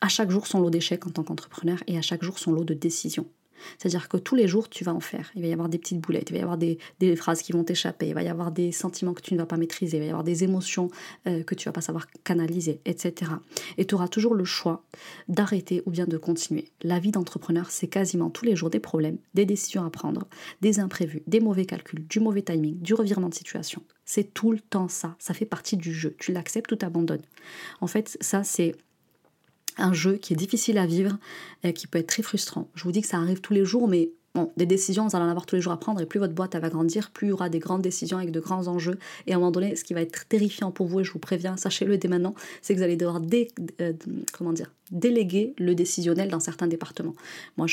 [0.00, 2.64] À chaque jour son lot d'échecs en tant qu'entrepreneur et à chaque jour son lot
[2.64, 3.26] de décisions.
[3.78, 5.30] C'est-à-dire que tous les jours, tu vas en faire.
[5.34, 6.78] Il va y avoir des petites boulettes, il va y avoir des,
[7.16, 9.56] phrases qui vont t'échapper, il va y avoir des sentiments que tu ne vas pas
[9.56, 10.88] maîtriser, il va y avoir des émotions
[11.26, 13.32] euh, que tu vas pas savoir canaliser, etc.
[13.78, 14.84] Et tu auras toujours le choix
[15.28, 16.70] d'arrêter ou bien de continuer.
[16.82, 20.26] La vie d'entrepreneur, c'est quasiment tous les jours des problèmes, des décisions à prendre,
[20.60, 23.82] des imprévus, des mauvais calculs, du mauvais timing, du revirement de situation.
[24.04, 25.16] C'est tout le temps ça.
[25.18, 26.14] Ça fait partie du jeu.
[26.18, 27.22] Tu l'acceptes ou t'abandonnes.
[27.80, 28.74] En fait, ça, c'est
[29.78, 31.18] un jeu qui est difficile à vivre
[31.62, 32.68] et qui peut être très frustrant.
[32.74, 35.26] Je vous dis que ça arrive tous les jours, mais Bon, des décisions, vous allez
[35.26, 37.30] en avoir tous les jours à prendre et plus votre boîte va grandir, plus il
[37.30, 38.98] y aura des grandes décisions avec de grands enjeux.
[39.26, 41.18] Et à un moment donné, ce qui va être terrifiant pour vous, et je vous
[41.18, 43.92] préviens, sachez-le dès maintenant, c'est que vous allez devoir euh,
[44.32, 47.14] comment dire, déléguer le décisionnel dans certains départements.
[47.56, 47.66] Moi,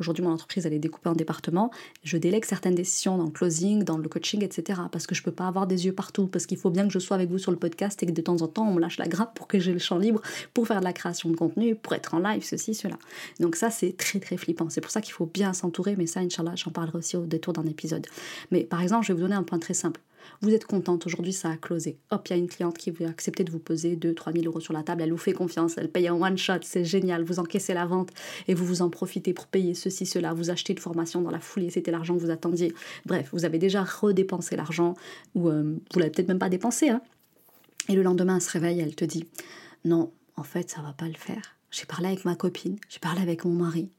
[0.00, 1.70] aujourd'hui, mon entreprise, elle est découpée en départements.
[2.02, 4.80] Je délègue certaines décisions dans le closing, dans le coaching, etc.
[4.90, 6.92] Parce que je ne peux pas avoir des yeux partout, parce qu'il faut bien que
[6.92, 8.80] je sois avec vous sur le podcast et que de temps en temps, on me
[8.80, 10.22] lâche la grappe pour que j'ai le champ libre
[10.54, 12.98] pour faire de la création de contenu, pour être en live, ceci, cela.
[13.38, 14.70] Donc ça, c'est très, très flippant.
[14.70, 17.52] C'est pour ça qu'il faut bien s'entourer, mais ça, Inch'Allah, j'en parlerai aussi au détour
[17.52, 18.06] d'un épisode.
[18.50, 20.00] Mais par exemple, je vais vous donner un point très simple.
[20.40, 21.98] Vous êtes contente, aujourd'hui ça a closé.
[22.10, 24.60] Hop, il y a une cliente qui veut accepter de vous poser 2-3 000 euros
[24.60, 27.38] sur la table, elle vous fait confiance, elle paye en one shot, c'est génial, vous
[27.38, 28.10] encaissez la vente
[28.48, 31.40] et vous vous en profitez pour payer ceci, cela, vous achetez une formation dans la
[31.40, 32.74] foulée, c'était l'argent que vous attendiez.
[33.06, 34.94] Bref, vous avez déjà redépensé l'argent
[35.34, 36.88] ou euh, vous l'avez peut-être même pas dépensé.
[36.88, 37.02] Hein.
[37.88, 39.26] Et le lendemain, elle se réveille, elle te dit
[39.84, 41.56] Non, en fait, ça va pas le faire.
[41.70, 43.90] J'ai parlé avec ma copine, j'ai parlé avec mon mari,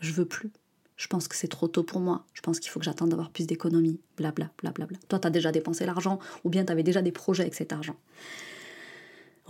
[0.00, 0.50] je veux plus.
[0.96, 2.24] Je pense que c'est trop tôt pour moi.
[2.34, 4.00] Je pense qu'il faut que j'attende d'avoir plus d'économies.
[4.16, 4.98] Blabla, blablabla.
[5.08, 7.72] Toi, tu as déjà dépensé l'argent ou bien tu avais déjà des projets avec cet
[7.72, 7.96] argent.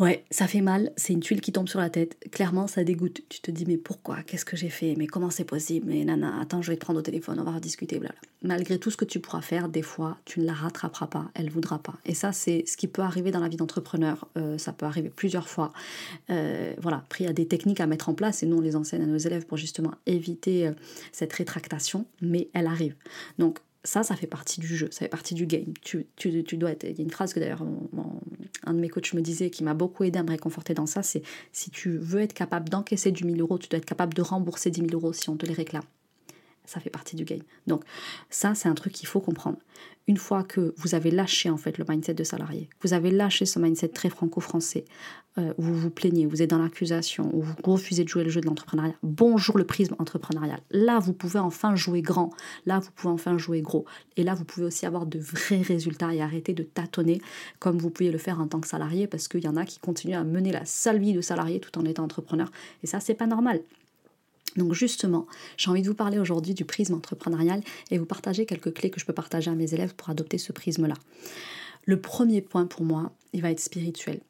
[0.00, 2.18] Ouais, ça fait mal, c'est une tuile qui tombe sur la tête.
[2.32, 3.20] Clairement, ça dégoûte.
[3.28, 4.24] Tu te dis, mais pourquoi?
[4.24, 4.96] Qu'est-ce que j'ai fait?
[4.98, 5.86] Mais comment c'est possible?
[5.88, 8.00] Mais nana, attends, je vais te prendre au téléphone, on va rediscuter.
[8.00, 8.18] Blabla.
[8.42, 11.48] Malgré tout ce que tu pourras faire, des fois, tu ne la rattraperas pas, elle
[11.48, 11.94] voudra pas.
[12.06, 14.26] Et ça, c'est ce qui peut arriver dans la vie d'entrepreneur.
[14.36, 15.72] Euh, ça peut arriver plusieurs fois.
[16.28, 18.62] Euh, voilà, après, il y a des techniques à mettre en place et nous, on
[18.62, 20.72] les enseigne à nos élèves pour justement éviter euh,
[21.12, 22.96] cette rétractation, mais elle arrive.
[23.38, 25.74] Donc, ça, ça fait partie du jeu, ça fait partie du game.
[25.82, 26.84] Tu, tu, tu dois être.
[26.84, 27.62] Il y a une phrase que d'ailleurs
[28.64, 31.02] un de mes coachs me disait qui m'a beaucoup aidé à me réconforter dans ça
[31.02, 34.22] c'est si tu veux être capable d'encaisser du 1000 euros, tu dois être capable de
[34.22, 35.84] rembourser 10 000 euros si on te les réclame
[36.66, 37.42] ça fait partie du game.
[37.66, 37.84] Donc
[38.30, 39.58] ça, c'est un truc qu'il faut comprendre.
[40.06, 43.46] Une fois que vous avez lâché en fait le mindset de salarié, vous avez lâché
[43.46, 44.84] ce mindset très franco-français,
[45.38, 48.28] euh, où vous vous plaignez, vous êtes dans l'accusation, où vous refusez de jouer le
[48.28, 50.60] jeu de l'entrepreneuriat, bonjour le prisme entrepreneurial.
[50.70, 52.30] Là, vous pouvez enfin jouer grand,
[52.66, 53.86] là, vous pouvez enfin jouer gros.
[54.18, 57.22] Et là, vous pouvez aussi avoir de vrais résultats et arrêter de tâtonner
[57.58, 59.78] comme vous pouvez le faire en tant que salarié, parce qu'il y en a qui
[59.78, 62.50] continuent à mener la sale vie de salarié tout en étant entrepreneur.
[62.82, 63.60] Et ça, c'est pas normal.
[64.56, 68.72] Donc justement, j'ai envie de vous parler aujourd'hui du prisme entrepreneurial et vous partager quelques
[68.72, 70.94] clés que je peux partager à mes élèves pour adopter ce prisme-là.
[71.86, 74.20] Le premier point pour moi, il va être spirituel.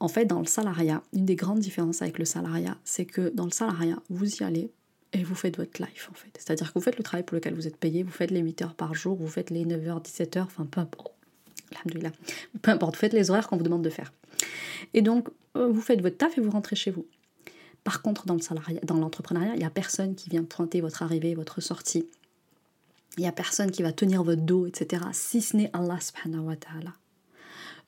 [0.00, 3.44] En fait, dans le salariat, une des grandes différences avec le salariat, c'est que dans
[3.44, 4.70] le salariat, vous y allez
[5.12, 6.30] et vous faites votre life en fait.
[6.38, 8.62] C'est-à-dire que vous faites le travail pour lequel vous êtes payé, vous faites les 8
[8.62, 11.12] heures par jour, vous faites les 9h, 17h, enfin peu importe.
[12.62, 14.12] Peu importe, vous faites les horaires qu'on vous demande de faire.
[14.94, 17.06] Et donc, euh, vous faites votre taf et vous rentrez chez vous.
[17.84, 22.06] Par contre, dans l'entrepreneuriat, il n'y a personne qui vient pointer votre arrivée, votre sortie.
[23.16, 25.04] Il n'y a personne qui va tenir votre dos, etc.
[25.12, 26.92] Si ce n'est Allah subhanahu wa ta'ala.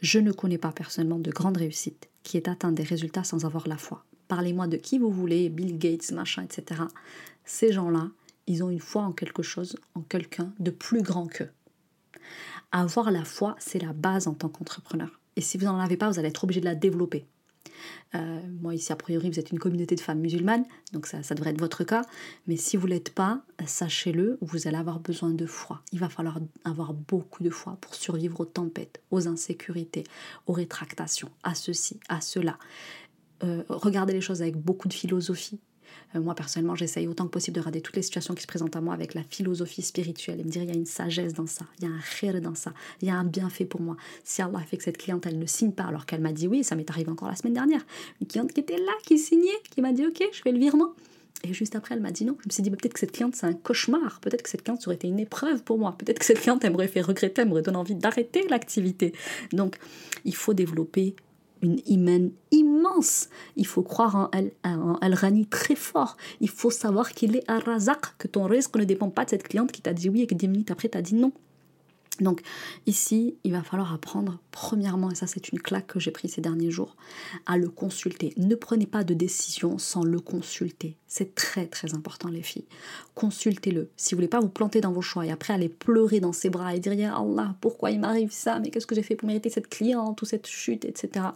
[0.00, 3.68] Je ne connais pas personnellement de grande réussite qui ait atteint des résultats sans avoir
[3.68, 4.04] la foi.
[4.28, 6.82] Parlez-moi de qui vous voulez, Bill Gates, machin, etc.
[7.44, 8.08] Ces gens-là,
[8.46, 11.50] ils ont une foi en quelque chose, en quelqu'un de plus grand qu'eux.
[12.72, 15.20] Avoir la foi, c'est la base en tant qu'entrepreneur.
[15.36, 17.26] Et si vous n'en avez pas, vous allez être obligé de la développer.
[18.14, 21.50] Euh, moi, ici, a priori, vous êtes une communauté de femmes musulmanes, donc ça, devrait
[21.50, 22.02] être votre cas.
[22.46, 25.82] Mais si vous ne l'êtes pas, sachez-le, vous allez avoir besoin de foi.
[25.92, 30.04] Il va falloir avoir beaucoup de foi pour survivre aux tempêtes, aux insécurités,
[30.46, 32.58] aux rétractations, à ceci, à cela.
[33.42, 35.60] Euh, regardez les choses avec beaucoup de philosophie,
[36.14, 38.76] euh, moi, personnellement, j'essaye autant que possible de regarder toutes les situations qui se présentent
[38.76, 41.46] à moi avec la philosophie spirituelle et me dire il y a une sagesse dans
[41.46, 42.72] ça, il y a un khir dans ça,
[43.02, 43.96] il y a un bienfait pour moi.
[44.24, 46.64] Si Allah fait que cette cliente, elle ne signe pas alors qu'elle m'a dit oui,
[46.64, 47.84] ça m'est arrivé encore la semaine dernière,
[48.20, 50.92] une cliente qui était là, qui signait, qui m'a dit ok, je fais le virement.
[51.42, 52.36] Et juste après, elle m'a dit non.
[52.40, 54.20] Je me suis dit, peut-être que cette cliente, c'est un cauchemar.
[54.20, 55.94] Peut-être que cette cliente, aurait été une épreuve pour moi.
[55.96, 59.14] Peut-être que cette cliente, elle m'aurait fait regretter, elle m'aurait donné envie d'arrêter l'activité.
[59.52, 59.78] Donc,
[60.24, 61.16] il faut développer
[61.62, 63.28] une hymen immense.
[63.56, 66.16] Il faut croire en El, en Rani très fort.
[66.40, 69.46] Il faut savoir qu'il est à Razak, que ton risque ne dépend pas de cette
[69.46, 71.32] cliente qui t'a dit oui et que dix minutes après t'a dit non.
[72.20, 72.42] Donc
[72.86, 76.40] ici, il va falloir apprendre, premièrement, et ça c'est une claque que j'ai prise ces
[76.40, 76.96] derniers jours,
[77.46, 78.32] à le consulter.
[78.36, 80.96] Ne prenez pas de décision sans le consulter.
[81.06, 82.66] C'est très très important les filles.
[83.14, 83.90] Consultez-le.
[83.96, 86.50] Si vous voulez pas vous planter dans vos choix et après aller pleurer dans ses
[86.50, 88.60] bras et dire Allah, pourquoi il m'arrive ça?
[88.60, 91.26] Mais qu'est-ce que j'ai fait pour mériter cette cliente ou cette chute, etc.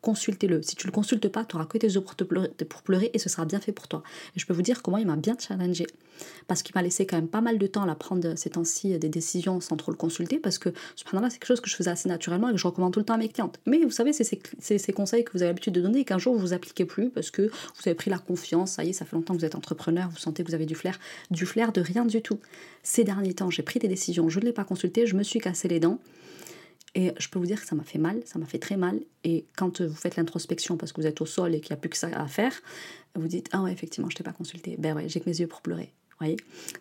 [0.00, 0.62] Consultez-le.
[0.62, 3.18] Si tu le consultes pas, tu auras que tes yeux pour, pleurer, pour pleurer et
[3.18, 4.02] ce sera bien fait pour toi.
[4.36, 5.86] Et je peux vous dire comment il m'a bien challengé.
[6.46, 9.08] Parce qu'il m'a laissé quand même pas mal de temps à prendre ces temps-ci des
[9.08, 12.08] décisions sans trop le consulter parce que subhanallah c'est quelque chose que je faisais assez
[12.08, 13.58] naturellement et que je recommande tout le temps à mes clientes.
[13.66, 16.34] Mais vous savez, c'est ces, conseils que vous avez l'habitude de donner et qu'un jour
[16.34, 19.04] vous vous appliquez plus parce que vous avez pris la confiance, ça y est, ça
[19.04, 20.98] fait longtemps que vous êtes entrepreneur, vous sentez que vous avez du flair,
[21.30, 22.40] du flair de rien du tout.
[22.82, 25.40] Ces derniers temps, j'ai pris des décisions, je ne l'ai pas consulté, je me suis
[25.40, 25.98] cassé les dents.
[26.96, 29.00] Et je peux vous dire que ça m'a fait mal, ça m'a fait très mal.
[29.22, 31.80] Et quand vous faites l'introspection parce que vous êtes au sol et qu'il n'y a
[31.80, 32.52] plus que ça à faire,
[33.14, 34.74] vous dites Ah ouais, effectivement, je t'ai pas consulté.
[34.76, 35.92] Ben ouais, j'ai que mes yeux pour pleurer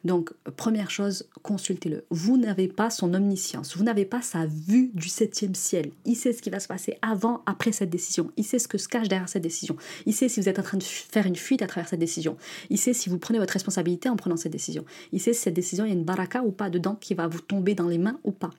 [0.04, 2.06] Donc, première chose, consultez-le.
[2.10, 5.91] Vous n'avez pas son omniscience, vous n'avez pas sa vue du septième ciel.
[6.06, 8.32] Il sait ce qui va se passer avant, après cette décision.
[8.38, 9.78] Il sait ce que se cache derrière cette décision.
[10.06, 12.38] Il sait si vous êtes en train de faire une fuite à travers cette décision.
[12.69, 14.86] Il sait si vous prenez votre responsabilité en prenant cette décision.
[15.13, 17.28] Il sait si cette décision, il y a une baraka ou pas dedans qui va
[17.28, 18.52] vous tomber dans les mains ou pas.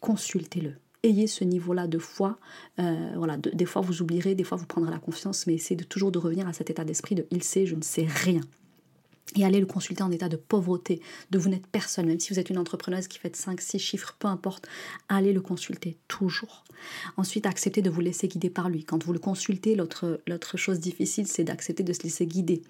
[0.00, 2.38] Consultez-le ayez ce niveau-là de foi.
[2.78, 6.12] Euh, voilà, des fois vous oublierez, des fois vous prendrez la confiance, mais essayez toujours
[6.12, 8.40] de revenir à cet état d'esprit de il sait, je ne sais rien
[9.36, 12.38] et allez le consulter en état de pauvreté, de vous n'êtes personne, même si vous
[12.38, 14.68] êtes une entrepreneuse qui fait 5, 6 chiffres, peu importe,
[15.08, 16.64] allez le consulter toujours.
[17.16, 18.84] Ensuite, acceptez de vous laisser guider par lui.
[18.84, 22.62] Quand vous le consultez, l'autre chose difficile, c'est d'accepter de se laisser guider.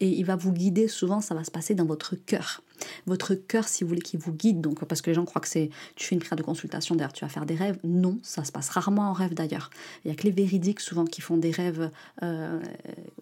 [0.00, 2.62] Et il va vous guider, souvent, ça va se passer dans votre cœur
[3.06, 4.60] votre cœur, si vous voulez, qui vous guide.
[4.60, 7.12] Donc, parce que les gens croient que c'est tu fais une prière de consultation, d'ailleurs
[7.12, 7.78] tu vas faire des rêves.
[7.84, 9.70] Non, ça se passe rarement en rêve d'ailleurs.
[10.04, 11.90] Il n'y a que les véridiques souvent qui font des rêves
[12.22, 12.60] euh,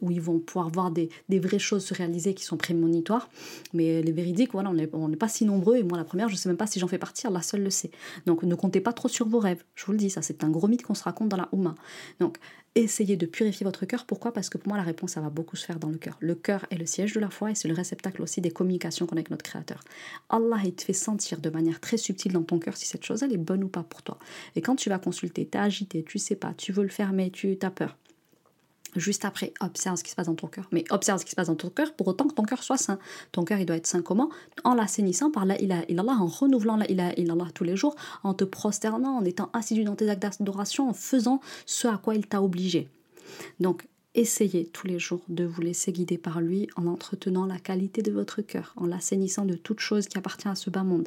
[0.01, 3.29] où ils vont pouvoir voir des, vraies choses se réaliser qui sont prémonitoires.
[3.73, 5.77] Mais les véridiques, voilà, on n'est pas si nombreux.
[5.77, 7.63] Et moi, la première, je ne sais même pas si j'en fais partie, la seule
[7.63, 7.91] le sait.
[8.27, 9.63] Donc, ne comptez pas trop sur vos rêves.
[9.75, 11.75] Je vous le dis, ça, c'est un gros mythe qu'on se raconte dans la Ouma.
[12.19, 12.39] Donc,
[12.75, 14.07] essayez de purifier votre cœur.
[14.07, 14.33] Pourquoi?
[14.33, 16.17] Parce que pour moi, la réponse, ça va beaucoup se faire dans le cœur.
[16.21, 19.07] Le cœur est le siège de la foi et c'est le réceptacle aussi des communications
[19.07, 19.83] qu'on a avec notre Créateur.
[20.29, 23.23] Allah, il te fait sentir de manière très subtile dans ton cœur si cette chose,
[23.23, 24.19] elle est bonne ou pas pour toi.
[24.57, 27.31] Et quand tu vas consulter, tu es agité, tu sais pas, tu veux le fermer,
[27.31, 27.97] tu as peur.
[28.97, 30.69] Juste après, observe ce qui se passe dans ton cœur.
[30.73, 32.77] Mais observe ce qui se passe dans ton cœur pour autant que ton cœur soit
[32.77, 32.99] sain.
[33.33, 34.31] Ton cœur, il doit être sain comment?
[34.65, 38.35] En l'assainissant par la ilaha illallah, en renouvelant la ilaha illallah tous les jours, en
[38.35, 42.27] te prosternant, en étant assidu dans tes actes d'adoration, en faisant ce à quoi il
[42.27, 42.89] t'a obligé.
[43.61, 48.03] Donc, essayez tous les jours de vous laisser guider par lui en entretenant la qualité
[48.03, 51.07] de votre cœur, en l'assainissant de toute chose qui appartient à ce bas monde,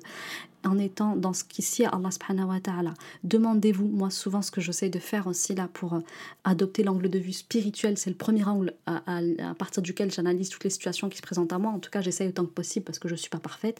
[0.65, 2.93] en étant dans ce qui sied Allah subhanahu wa ta'ala.
[3.23, 5.99] Demandez-vous, moi souvent ce que j'essaie de faire aussi là pour euh,
[6.43, 9.21] adopter l'angle de vue spirituel, c'est le premier angle à,
[9.57, 12.27] partir duquel j'analyse toutes les situations qui se présentent à moi, en tout cas j'essaie
[12.27, 13.79] autant que possible parce que je ne suis pas parfaite.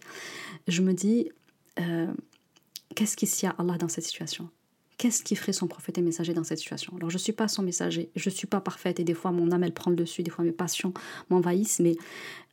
[0.67, 1.29] Je me dis,
[1.79, 2.07] euh,
[2.95, 4.49] qu'est-ce qui sied à Allah dans cette situation?
[4.97, 6.93] Qu'est-ce qui ferait son prophète et messager dans cette situation?
[6.97, 9.31] Alors je ne suis pas son messager, je ne suis pas parfaite et des fois
[9.31, 10.93] mon âme elle prend le dessus, des fois mes passions
[11.29, 11.95] m'envahissent, mais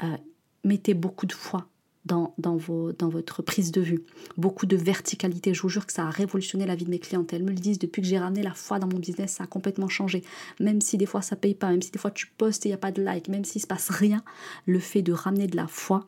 [0.02, 0.16] euh,
[0.64, 1.68] mettez beaucoup de foi
[2.04, 4.04] dans, dans, vos, dans votre prise de vue,
[4.36, 5.52] beaucoup de verticalité.
[5.52, 7.32] Je vous jure que ça a révolutionné la vie de mes clientes.
[7.32, 9.46] Elles me le disent depuis que j'ai ramené la foi dans mon business, ça a
[9.46, 10.22] complètement changé.
[10.60, 12.72] Même si des fois ça paye pas, même si des fois tu postes et il
[12.72, 14.22] n'y a pas de like, même s'il se passe rien,
[14.66, 16.06] le fait de ramener de la foi,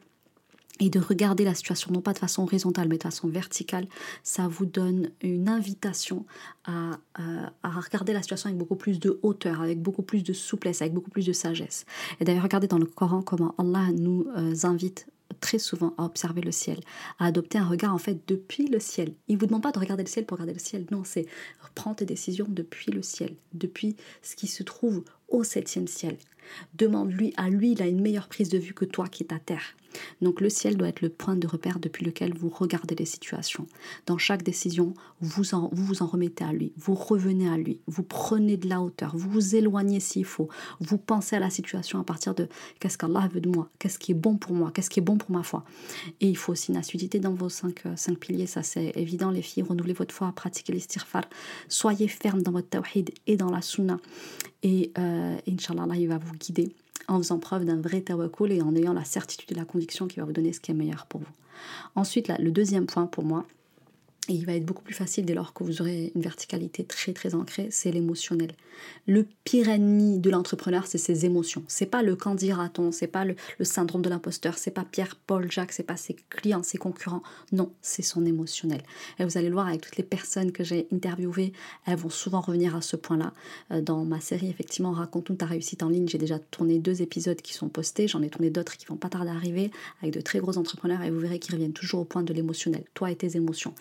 [0.80, 3.86] et de regarder la situation non pas de façon horizontale mais de façon verticale,
[4.22, 6.26] ça vous donne une invitation
[6.64, 6.98] à,
[7.62, 11.10] regarder la situation avec beaucoup plus de hauteur, avec beaucoup plus de souplesse, avec beaucoup
[11.10, 11.84] plus de sagesse.
[12.20, 15.06] Et d'ailleurs, regardez dans le Coran comment Allah nous euh, invite
[15.42, 16.80] très souvent à observer le ciel,
[17.18, 19.12] à adopter un regard en fait depuis le ciel.
[19.28, 21.26] Il ne vous demande pas de regarder le ciel pour regarder le ciel, non, c'est
[21.74, 26.16] prendre tes décisions depuis le ciel, depuis ce qui se trouve au septième ciel.
[26.74, 29.38] Demande-lui, à lui, il a une meilleure prise de vue que toi qui es à
[29.38, 29.74] terre.
[30.20, 33.66] Donc le ciel doit être le point de repère depuis lequel vous regardez les situations.
[34.06, 38.56] Dans chaque décision, vous vous en remettez à lui, vous revenez à lui, vous prenez
[38.56, 40.48] de la hauteur, vous vous éloignez s'il faut,
[40.80, 42.48] vous pensez à la situation à partir de
[42.80, 45.18] qu'est-ce qu'Allah veut de moi, qu'est-ce qui est bon pour moi, qu'est-ce qui est bon
[45.18, 45.64] pour ma foi?
[46.20, 49.30] Et il faut aussi une assiduité dans vos cinq, euh, cinq piliers, ça c'est évident.
[49.30, 51.24] Les filles, renouvelez votre foi, pratiquez l'istighfar,
[51.68, 53.98] soyez ferme dans votre tawhid et dans la sunna.
[54.64, 56.74] Et euh, Inch'Allah, il va vous guider
[57.08, 60.20] en faisant preuve d'un vrai tawakkul et en ayant la certitude et la conviction qui
[60.20, 61.26] va vous donner ce qui est meilleur pour vous.
[61.94, 63.44] Ensuite, là, le deuxième point pour moi,
[64.28, 67.12] et il va être beaucoup plus facile dès lors que vous aurez une verticalité très
[67.12, 68.52] très ancrée, c'est l'émotionnel.
[69.08, 71.64] Le pire ennemi de l'entrepreneur, c'est ses émotions.
[71.66, 75.72] C'est pas le candidaton, c'est pas le, syndrome de l'imposteur, c'est pas Pierre, Paul, Jacques,
[75.72, 77.24] c'est pas ses clients, ses concurrents.
[77.50, 78.82] Non, c'est son émotionnel.
[79.18, 81.52] Et vous allez le voir avec toutes les personnes que j'ai interviewées,
[81.86, 83.32] elles vont souvent revenir à ce point-là.
[83.72, 87.40] Euh, dans ma série, effectivement, Raconte-nous ta réussite en ligne, j'ai déjà tourné deux épisodes
[87.42, 90.20] qui sont postés, j'en ai tourné d'autres qui vont pas tarder à arriver avec de
[90.20, 92.84] très gros entrepreneurs et vous verrez qu'ils reviennent toujours au point de l'émotionnel.
[92.94, 93.74] Toi et tes émotions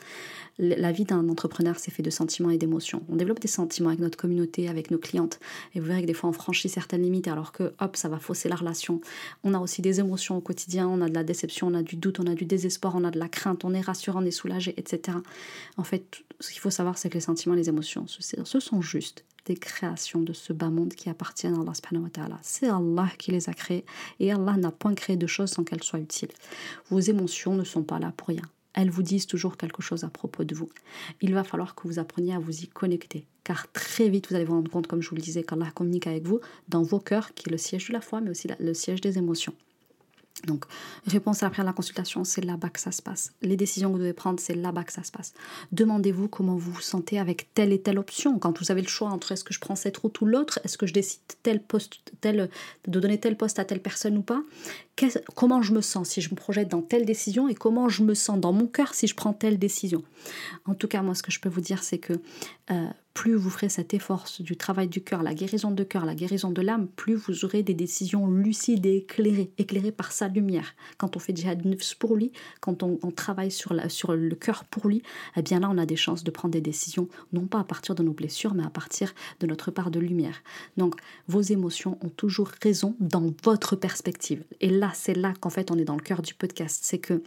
[0.59, 3.03] la vie d'un entrepreneur, c'est fait de sentiments et d'émotions.
[3.09, 5.39] On développe des sentiments avec notre communauté, avec nos clientes.
[5.75, 8.19] Et vous verrez que des fois, on franchit certaines limites alors que, hop, ça va
[8.19, 9.01] fausser la relation.
[9.43, 10.87] On a aussi des émotions au quotidien.
[10.87, 13.11] On a de la déception, on a du doute, on a du désespoir, on a
[13.11, 15.17] de la crainte, on est rassurant, on est soulagé, etc.
[15.77, 18.81] En fait, ce qu'il faut savoir, c'est que les sentiments et les émotions, ce sont
[18.81, 22.09] juste des créations de ce bas monde qui appartiennent à Allah subhanahu.
[22.41, 23.85] C'est Allah qui les a créés
[24.19, 26.31] et Allah n'a point créé de choses sans qu'elles soient utiles.
[26.89, 30.09] Vos émotions ne sont pas là pour rien elles vous disent toujours quelque chose à
[30.09, 30.69] propos de vous.
[31.21, 34.45] Il va falloir que vous appreniez à vous y connecter, car très vite vous allez
[34.45, 37.33] vous rendre compte, comme je vous le disais, qu'Allah communique avec vous dans vos cœurs,
[37.33, 39.53] qui est le siège de la foi, mais aussi le siège des émotions.
[40.47, 40.65] Donc,
[41.05, 43.33] réponse après la consultation, c'est là-bas que ça se passe.
[43.41, 45.33] Les décisions que vous devez prendre, c'est là-bas que ça se passe.
[45.71, 48.39] Demandez-vous comment vous vous sentez avec telle et telle option.
[48.39, 50.77] Quand vous avez le choix entre est-ce que je prends cette route ou l'autre, est-ce
[50.77, 52.49] que je décide tel poste, tel,
[52.87, 54.41] de donner tel poste à telle personne ou pas,
[55.35, 58.13] comment je me sens si je me projette dans telle décision et comment je me
[58.13, 60.03] sens dans mon cœur si je prends telle décision?
[60.65, 62.13] En tout cas, moi, ce que je peux vous dire, c'est que
[62.71, 66.15] euh, plus vous ferez cet effort du travail du cœur, la guérison de cœur, la
[66.15, 70.73] guérison de l'âme, plus vous aurez des décisions lucides et éclairées, éclairées par sa lumière.
[70.97, 71.61] Quand on fait djihad
[71.99, 75.03] pour lui, quand on, travaille sur, sur le cœur pour lui,
[75.35, 77.95] eh bien là, on a des chances de prendre des décisions, non pas à partir
[77.95, 80.41] de nos blessures, mais à partir de notre part de lumière.
[80.77, 80.95] Donc,
[81.27, 84.43] vos émotions ont toujours raison dans votre perspective.
[84.61, 86.81] Et là, c'est là qu'en fait, on est dans le cœur du podcast.
[86.83, 87.21] C'est que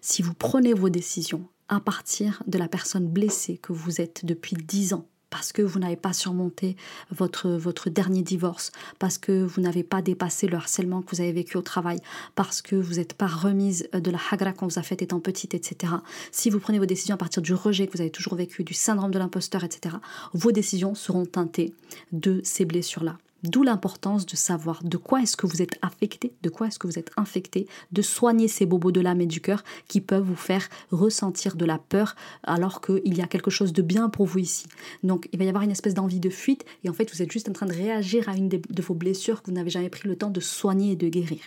[0.00, 4.56] si vous prenez vos décisions à partir de la personne blessée que vous êtes depuis
[4.56, 6.76] dix ans, parce que vous n'avez pas surmonté
[7.10, 11.32] votre, votre dernier divorce, parce que vous n'avez pas dépassé le harcèlement que vous avez
[11.32, 11.98] vécu au travail,
[12.34, 15.54] parce que vous n'êtes pas remise de la hagra qu'on vous a faite étant petite,
[15.54, 15.94] etc.
[16.30, 18.74] Si vous prenez vos décisions à partir du rejet que vous avez toujours vécu, du
[18.74, 19.96] syndrome de l'imposteur, etc.,
[20.32, 21.74] vos décisions seront teintées
[22.12, 23.18] de ces blessures-là.
[23.46, 26.86] D'où l'importance de savoir de quoi est-ce que vous êtes affecté, de quoi est-ce que
[26.86, 30.34] vous êtes infecté, de soigner ces bobos de l'âme et du cœur qui peuvent vous
[30.34, 34.40] faire ressentir de la peur alors qu'il y a quelque chose de bien pour vous
[34.40, 34.66] ici.
[35.02, 37.30] Donc il va y avoir une espèce d'envie de fuite et en fait vous êtes
[37.30, 40.08] juste en train de réagir à une de vos blessures que vous n'avez jamais pris
[40.08, 41.40] le temps de soigner et de guérir.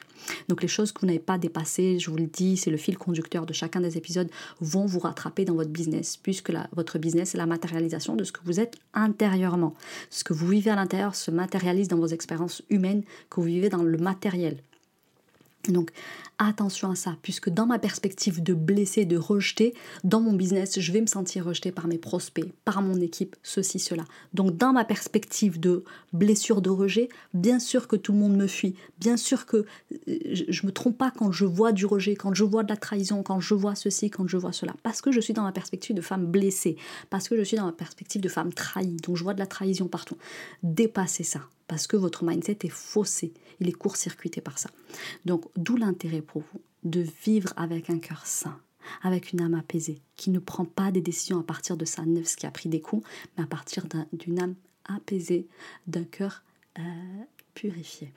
[0.48, 2.98] Donc les choses que vous n'avez pas dépassées, je vous le dis, c'est le fil
[2.98, 4.30] conducteur de chacun des épisodes,
[4.62, 8.40] vont vous rattraper dans votre business puisque votre business est la matérialisation de ce que
[8.46, 9.76] vous êtes intérieurement.
[10.10, 13.70] Ce que vous vivez à l'intérieur se matérialise dans vos expériences humaines que vous vivez
[13.70, 14.58] dans le matériel.
[15.68, 15.92] Donc
[16.38, 19.74] attention à ça, puisque dans ma perspective de blesser, de rejeter,
[20.06, 23.78] dans mon business, je vais me sentir rejeté par mes prospects, par mon équipe, ceci,
[23.78, 24.06] cela.
[24.34, 28.48] Donc dans ma perspective de blessure, de rejet, bien sûr que tout le monde me
[28.48, 29.66] fuit, bien sûr que
[30.08, 32.78] euh, je me trompe pas quand je vois du rejet, quand je vois de la
[32.78, 35.52] trahison, quand je vois ceci, quand je vois cela, parce que je suis dans ma
[35.52, 36.78] perspective de femme blessée,
[37.10, 39.48] parce que je suis dans ma perspective de femme trahie, donc je vois de la
[39.48, 40.18] trahison partout.
[40.64, 44.72] Dépassez ça, parce que votre mindset est faussé, il est court-circuité par ça.
[45.24, 48.60] Donc d'où l'intérêt pour vous de vivre avec un cœur sain,
[49.04, 52.36] avec une âme apaisée, qui ne prend pas des décisions à partir de sa neuf
[52.36, 54.56] qui a pris des coups, mais à partir d'une âme
[54.86, 55.48] apaisée,
[55.86, 56.44] d'un cœur
[56.80, 56.82] euh,
[57.54, 58.12] purifié.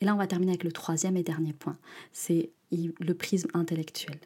[0.00, 1.76] Et là, on va terminer avec le troisième et dernier point,
[2.12, 4.18] c'est le prisme intellectuel.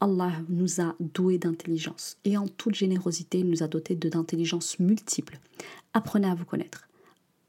[0.00, 5.38] Allah nous a doués d'intelligence et en toute générosité, il nous a dotés d'intelligence multiples.
[5.94, 6.88] Apprenez à vous connaître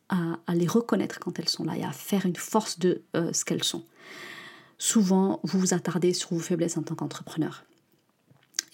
[0.10, 3.44] à, les reconnaître quand elles sont là et à faire une force de euh, ce
[3.46, 3.84] qu'elles sont.
[4.78, 7.64] Souvent, vous vous attardez sur vos faiblesses en tant qu'entrepreneur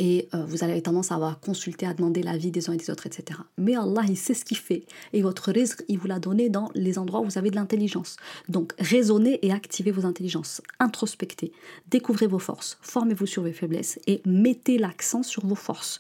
[0.02, 2.90] et euh, vous avez tendance à avoir consulté, à demander l'avis des uns et des
[2.90, 3.40] autres, etc.
[3.60, 4.84] Mais Allah, il sait ce qu'il fait.
[5.14, 8.18] Et votre risque, il vous l'a donné dans les endroits où vous avez de l'intelligence.
[8.50, 10.64] Donc, raisonnez et activez vos intelligences.
[10.80, 11.52] Introspectez.
[11.92, 12.80] Découvrez vos forces.
[12.82, 16.00] Formez-vous sur vos faiblesses et mettez l'accent sur vos forces.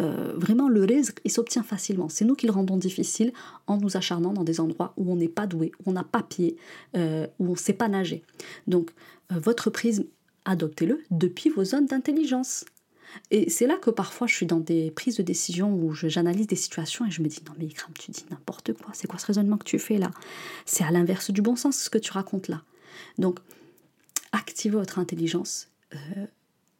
[0.00, 2.08] Euh, vraiment, le risque, il s'obtient facilement.
[2.08, 3.32] C'est nous qui le rendons difficile
[3.68, 6.24] en nous acharnant dans des endroits où on n'est pas doué, où on n'a pas
[6.24, 6.56] pied,
[6.96, 8.24] euh, où on ne sait pas nager.
[8.66, 8.90] Donc,
[9.30, 10.02] votre prisme,
[10.44, 12.64] adoptez-le depuis vos zones d'intelligence.
[13.30, 16.56] Et c'est là que parfois je suis dans des prises de décision où j'analyse des
[16.56, 19.26] situations et je me dis non mais Ikram, tu dis n'importe quoi, c'est quoi ce
[19.26, 20.10] raisonnement que tu fais là?
[20.64, 22.62] C'est à l'inverse du bon sens ce que tu racontes là.
[23.18, 23.38] Donc
[24.32, 26.26] activez votre intelligence, euh,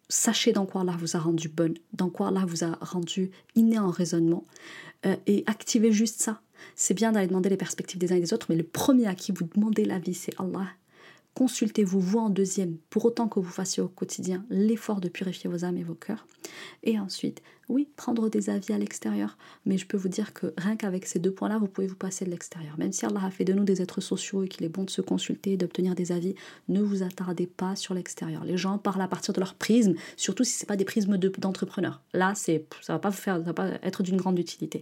[0.09, 3.79] sachez dans quoi Allah vous a rendu bonne, dans quoi Allah vous a rendu inné
[3.79, 4.45] en raisonnement.
[5.05, 6.41] Euh, et activez juste ça.
[6.75, 9.15] C'est bien d'aller demander les perspectives des uns et des autres, mais le premier à
[9.15, 10.69] qui vous demandez l'avis, c'est Allah
[11.37, 15.67] Consultez-vous, vous en deuxième, pour autant que vous fassiez au quotidien l'effort de purifier vos
[15.67, 16.27] âmes et vos cœurs.
[16.83, 20.77] Et ensuite, oui, prendre des avis à l'extérieur, mais je peux vous dire que rien
[20.77, 22.79] qu'avec ces deux points-là, vous pouvez vous passer de l'extérieur.
[22.79, 24.91] Même si Allah a fait de nous des êtres sociaux et qu'il est bon de
[24.91, 26.37] se consulter d'obtenir des avis,
[26.69, 28.43] ne vous attardez pas sur l'extérieur.
[28.47, 31.19] Les gens parlent à partir de leur prisme, surtout si ce n'est pas des prismes
[31.19, 32.01] d'entrepreneurs.
[32.15, 32.53] Là, ça
[32.89, 34.81] va pas vous faire, ça va pas être d'une grande utilité.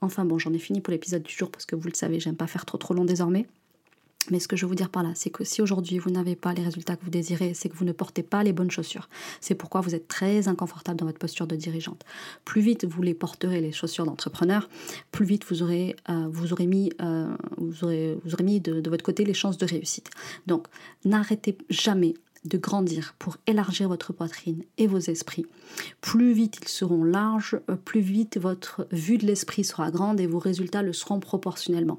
[0.00, 2.36] Enfin bon, j'en ai fini pour l'épisode du jour parce que vous le savez, j'aime
[2.36, 3.48] pas faire trop trop long désormais.
[4.30, 6.36] Mais ce que je veux vous dire par là, c'est que si aujourd'hui vous n'avez
[6.36, 9.08] pas les résultats que vous désirez, c'est que vous ne portez pas les bonnes chaussures.
[9.40, 12.04] C'est pourquoi vous êtes très inconfortable dans votre posture de dirigeante.
[12.44, 14.68] Plus vite vous les porterez les chaussures d'entrepreneur,
[15.12, 18.88] plus vite vous aurez, euh, vous aurez mis, euh, vous aurez, vous aurez mis de,
[18.88, 20.10] votre côté les chances de réussite.
[20.46, 20.66] Donc
[21.04, 22.14] n'arrêtez jamais
[22.44, 25.46] de grandir pour élargir votre poitrine et vos esprits.
[26.00, 30.26] Plus vite ils seront larges, euh, plus vite votre vue de l'esprit sera grande et
[30.26, 31.98] vos résultats le seront proportionnellement.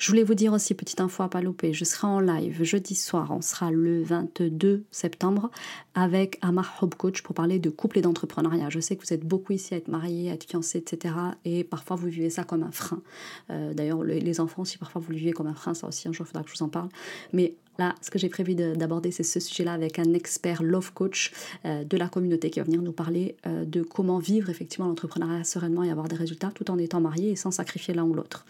[0.00, 2.94] Je voulais vous dire aussi, petite info à pas louper, je serai en live jeudi
[2.94, 5.50] soir, on sera le 22 septembre
[5.94, 8.70] avec Amar Hope pour parler de couple et d'entrepreneuriat.
[8.70, 11.14] Je sais que vous êtes beaucoup ici à être mariés, à être fiancés, etc.
[11.44, 13.02] Et parfois vous vivez ça comme un frein.
[13.50, 16.12] Euh, d'ailleurs, les enfants aussi, parfois vous le vivez comme un frein, ça aussi, un
[16.12, 16.88] jour il faudra que je vous en parle.
[17.34, 17.56] Mais
[18.00, 21.32] Ce que j'ai prévu d'aborder, c'est ce sujet-là avec un expert love coach
[21.64, 25.44] euh, de la communauté qui va venir nous parler euh, de comment vivre effectivement l'entrepreneuriat
[25.44, 28.44] sereinement et avoir des résultats tout en étant marié et sans sacrifier l'un ou l'autre.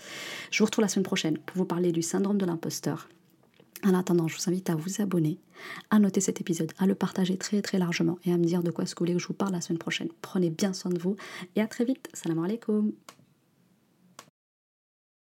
[0.51, 3.09] Je vous retrouve la semaine prochaine pour vous parler du syndrome de l'imposteur.
[3.85, 5.39] En attendant, je vous invite à vous abonner,
[5.91, 8.71] à noter cet épisode, à le partager très très largement et à me dire de
[8.71, 10.09] quoi ce que vous voulez que je vous parle la semaine prochaine.
[10.21, 11.17] Prenez bien soin de vous
[11.57, 12.09] et à très vite.
[12.13, 12.93] Salam alaikum.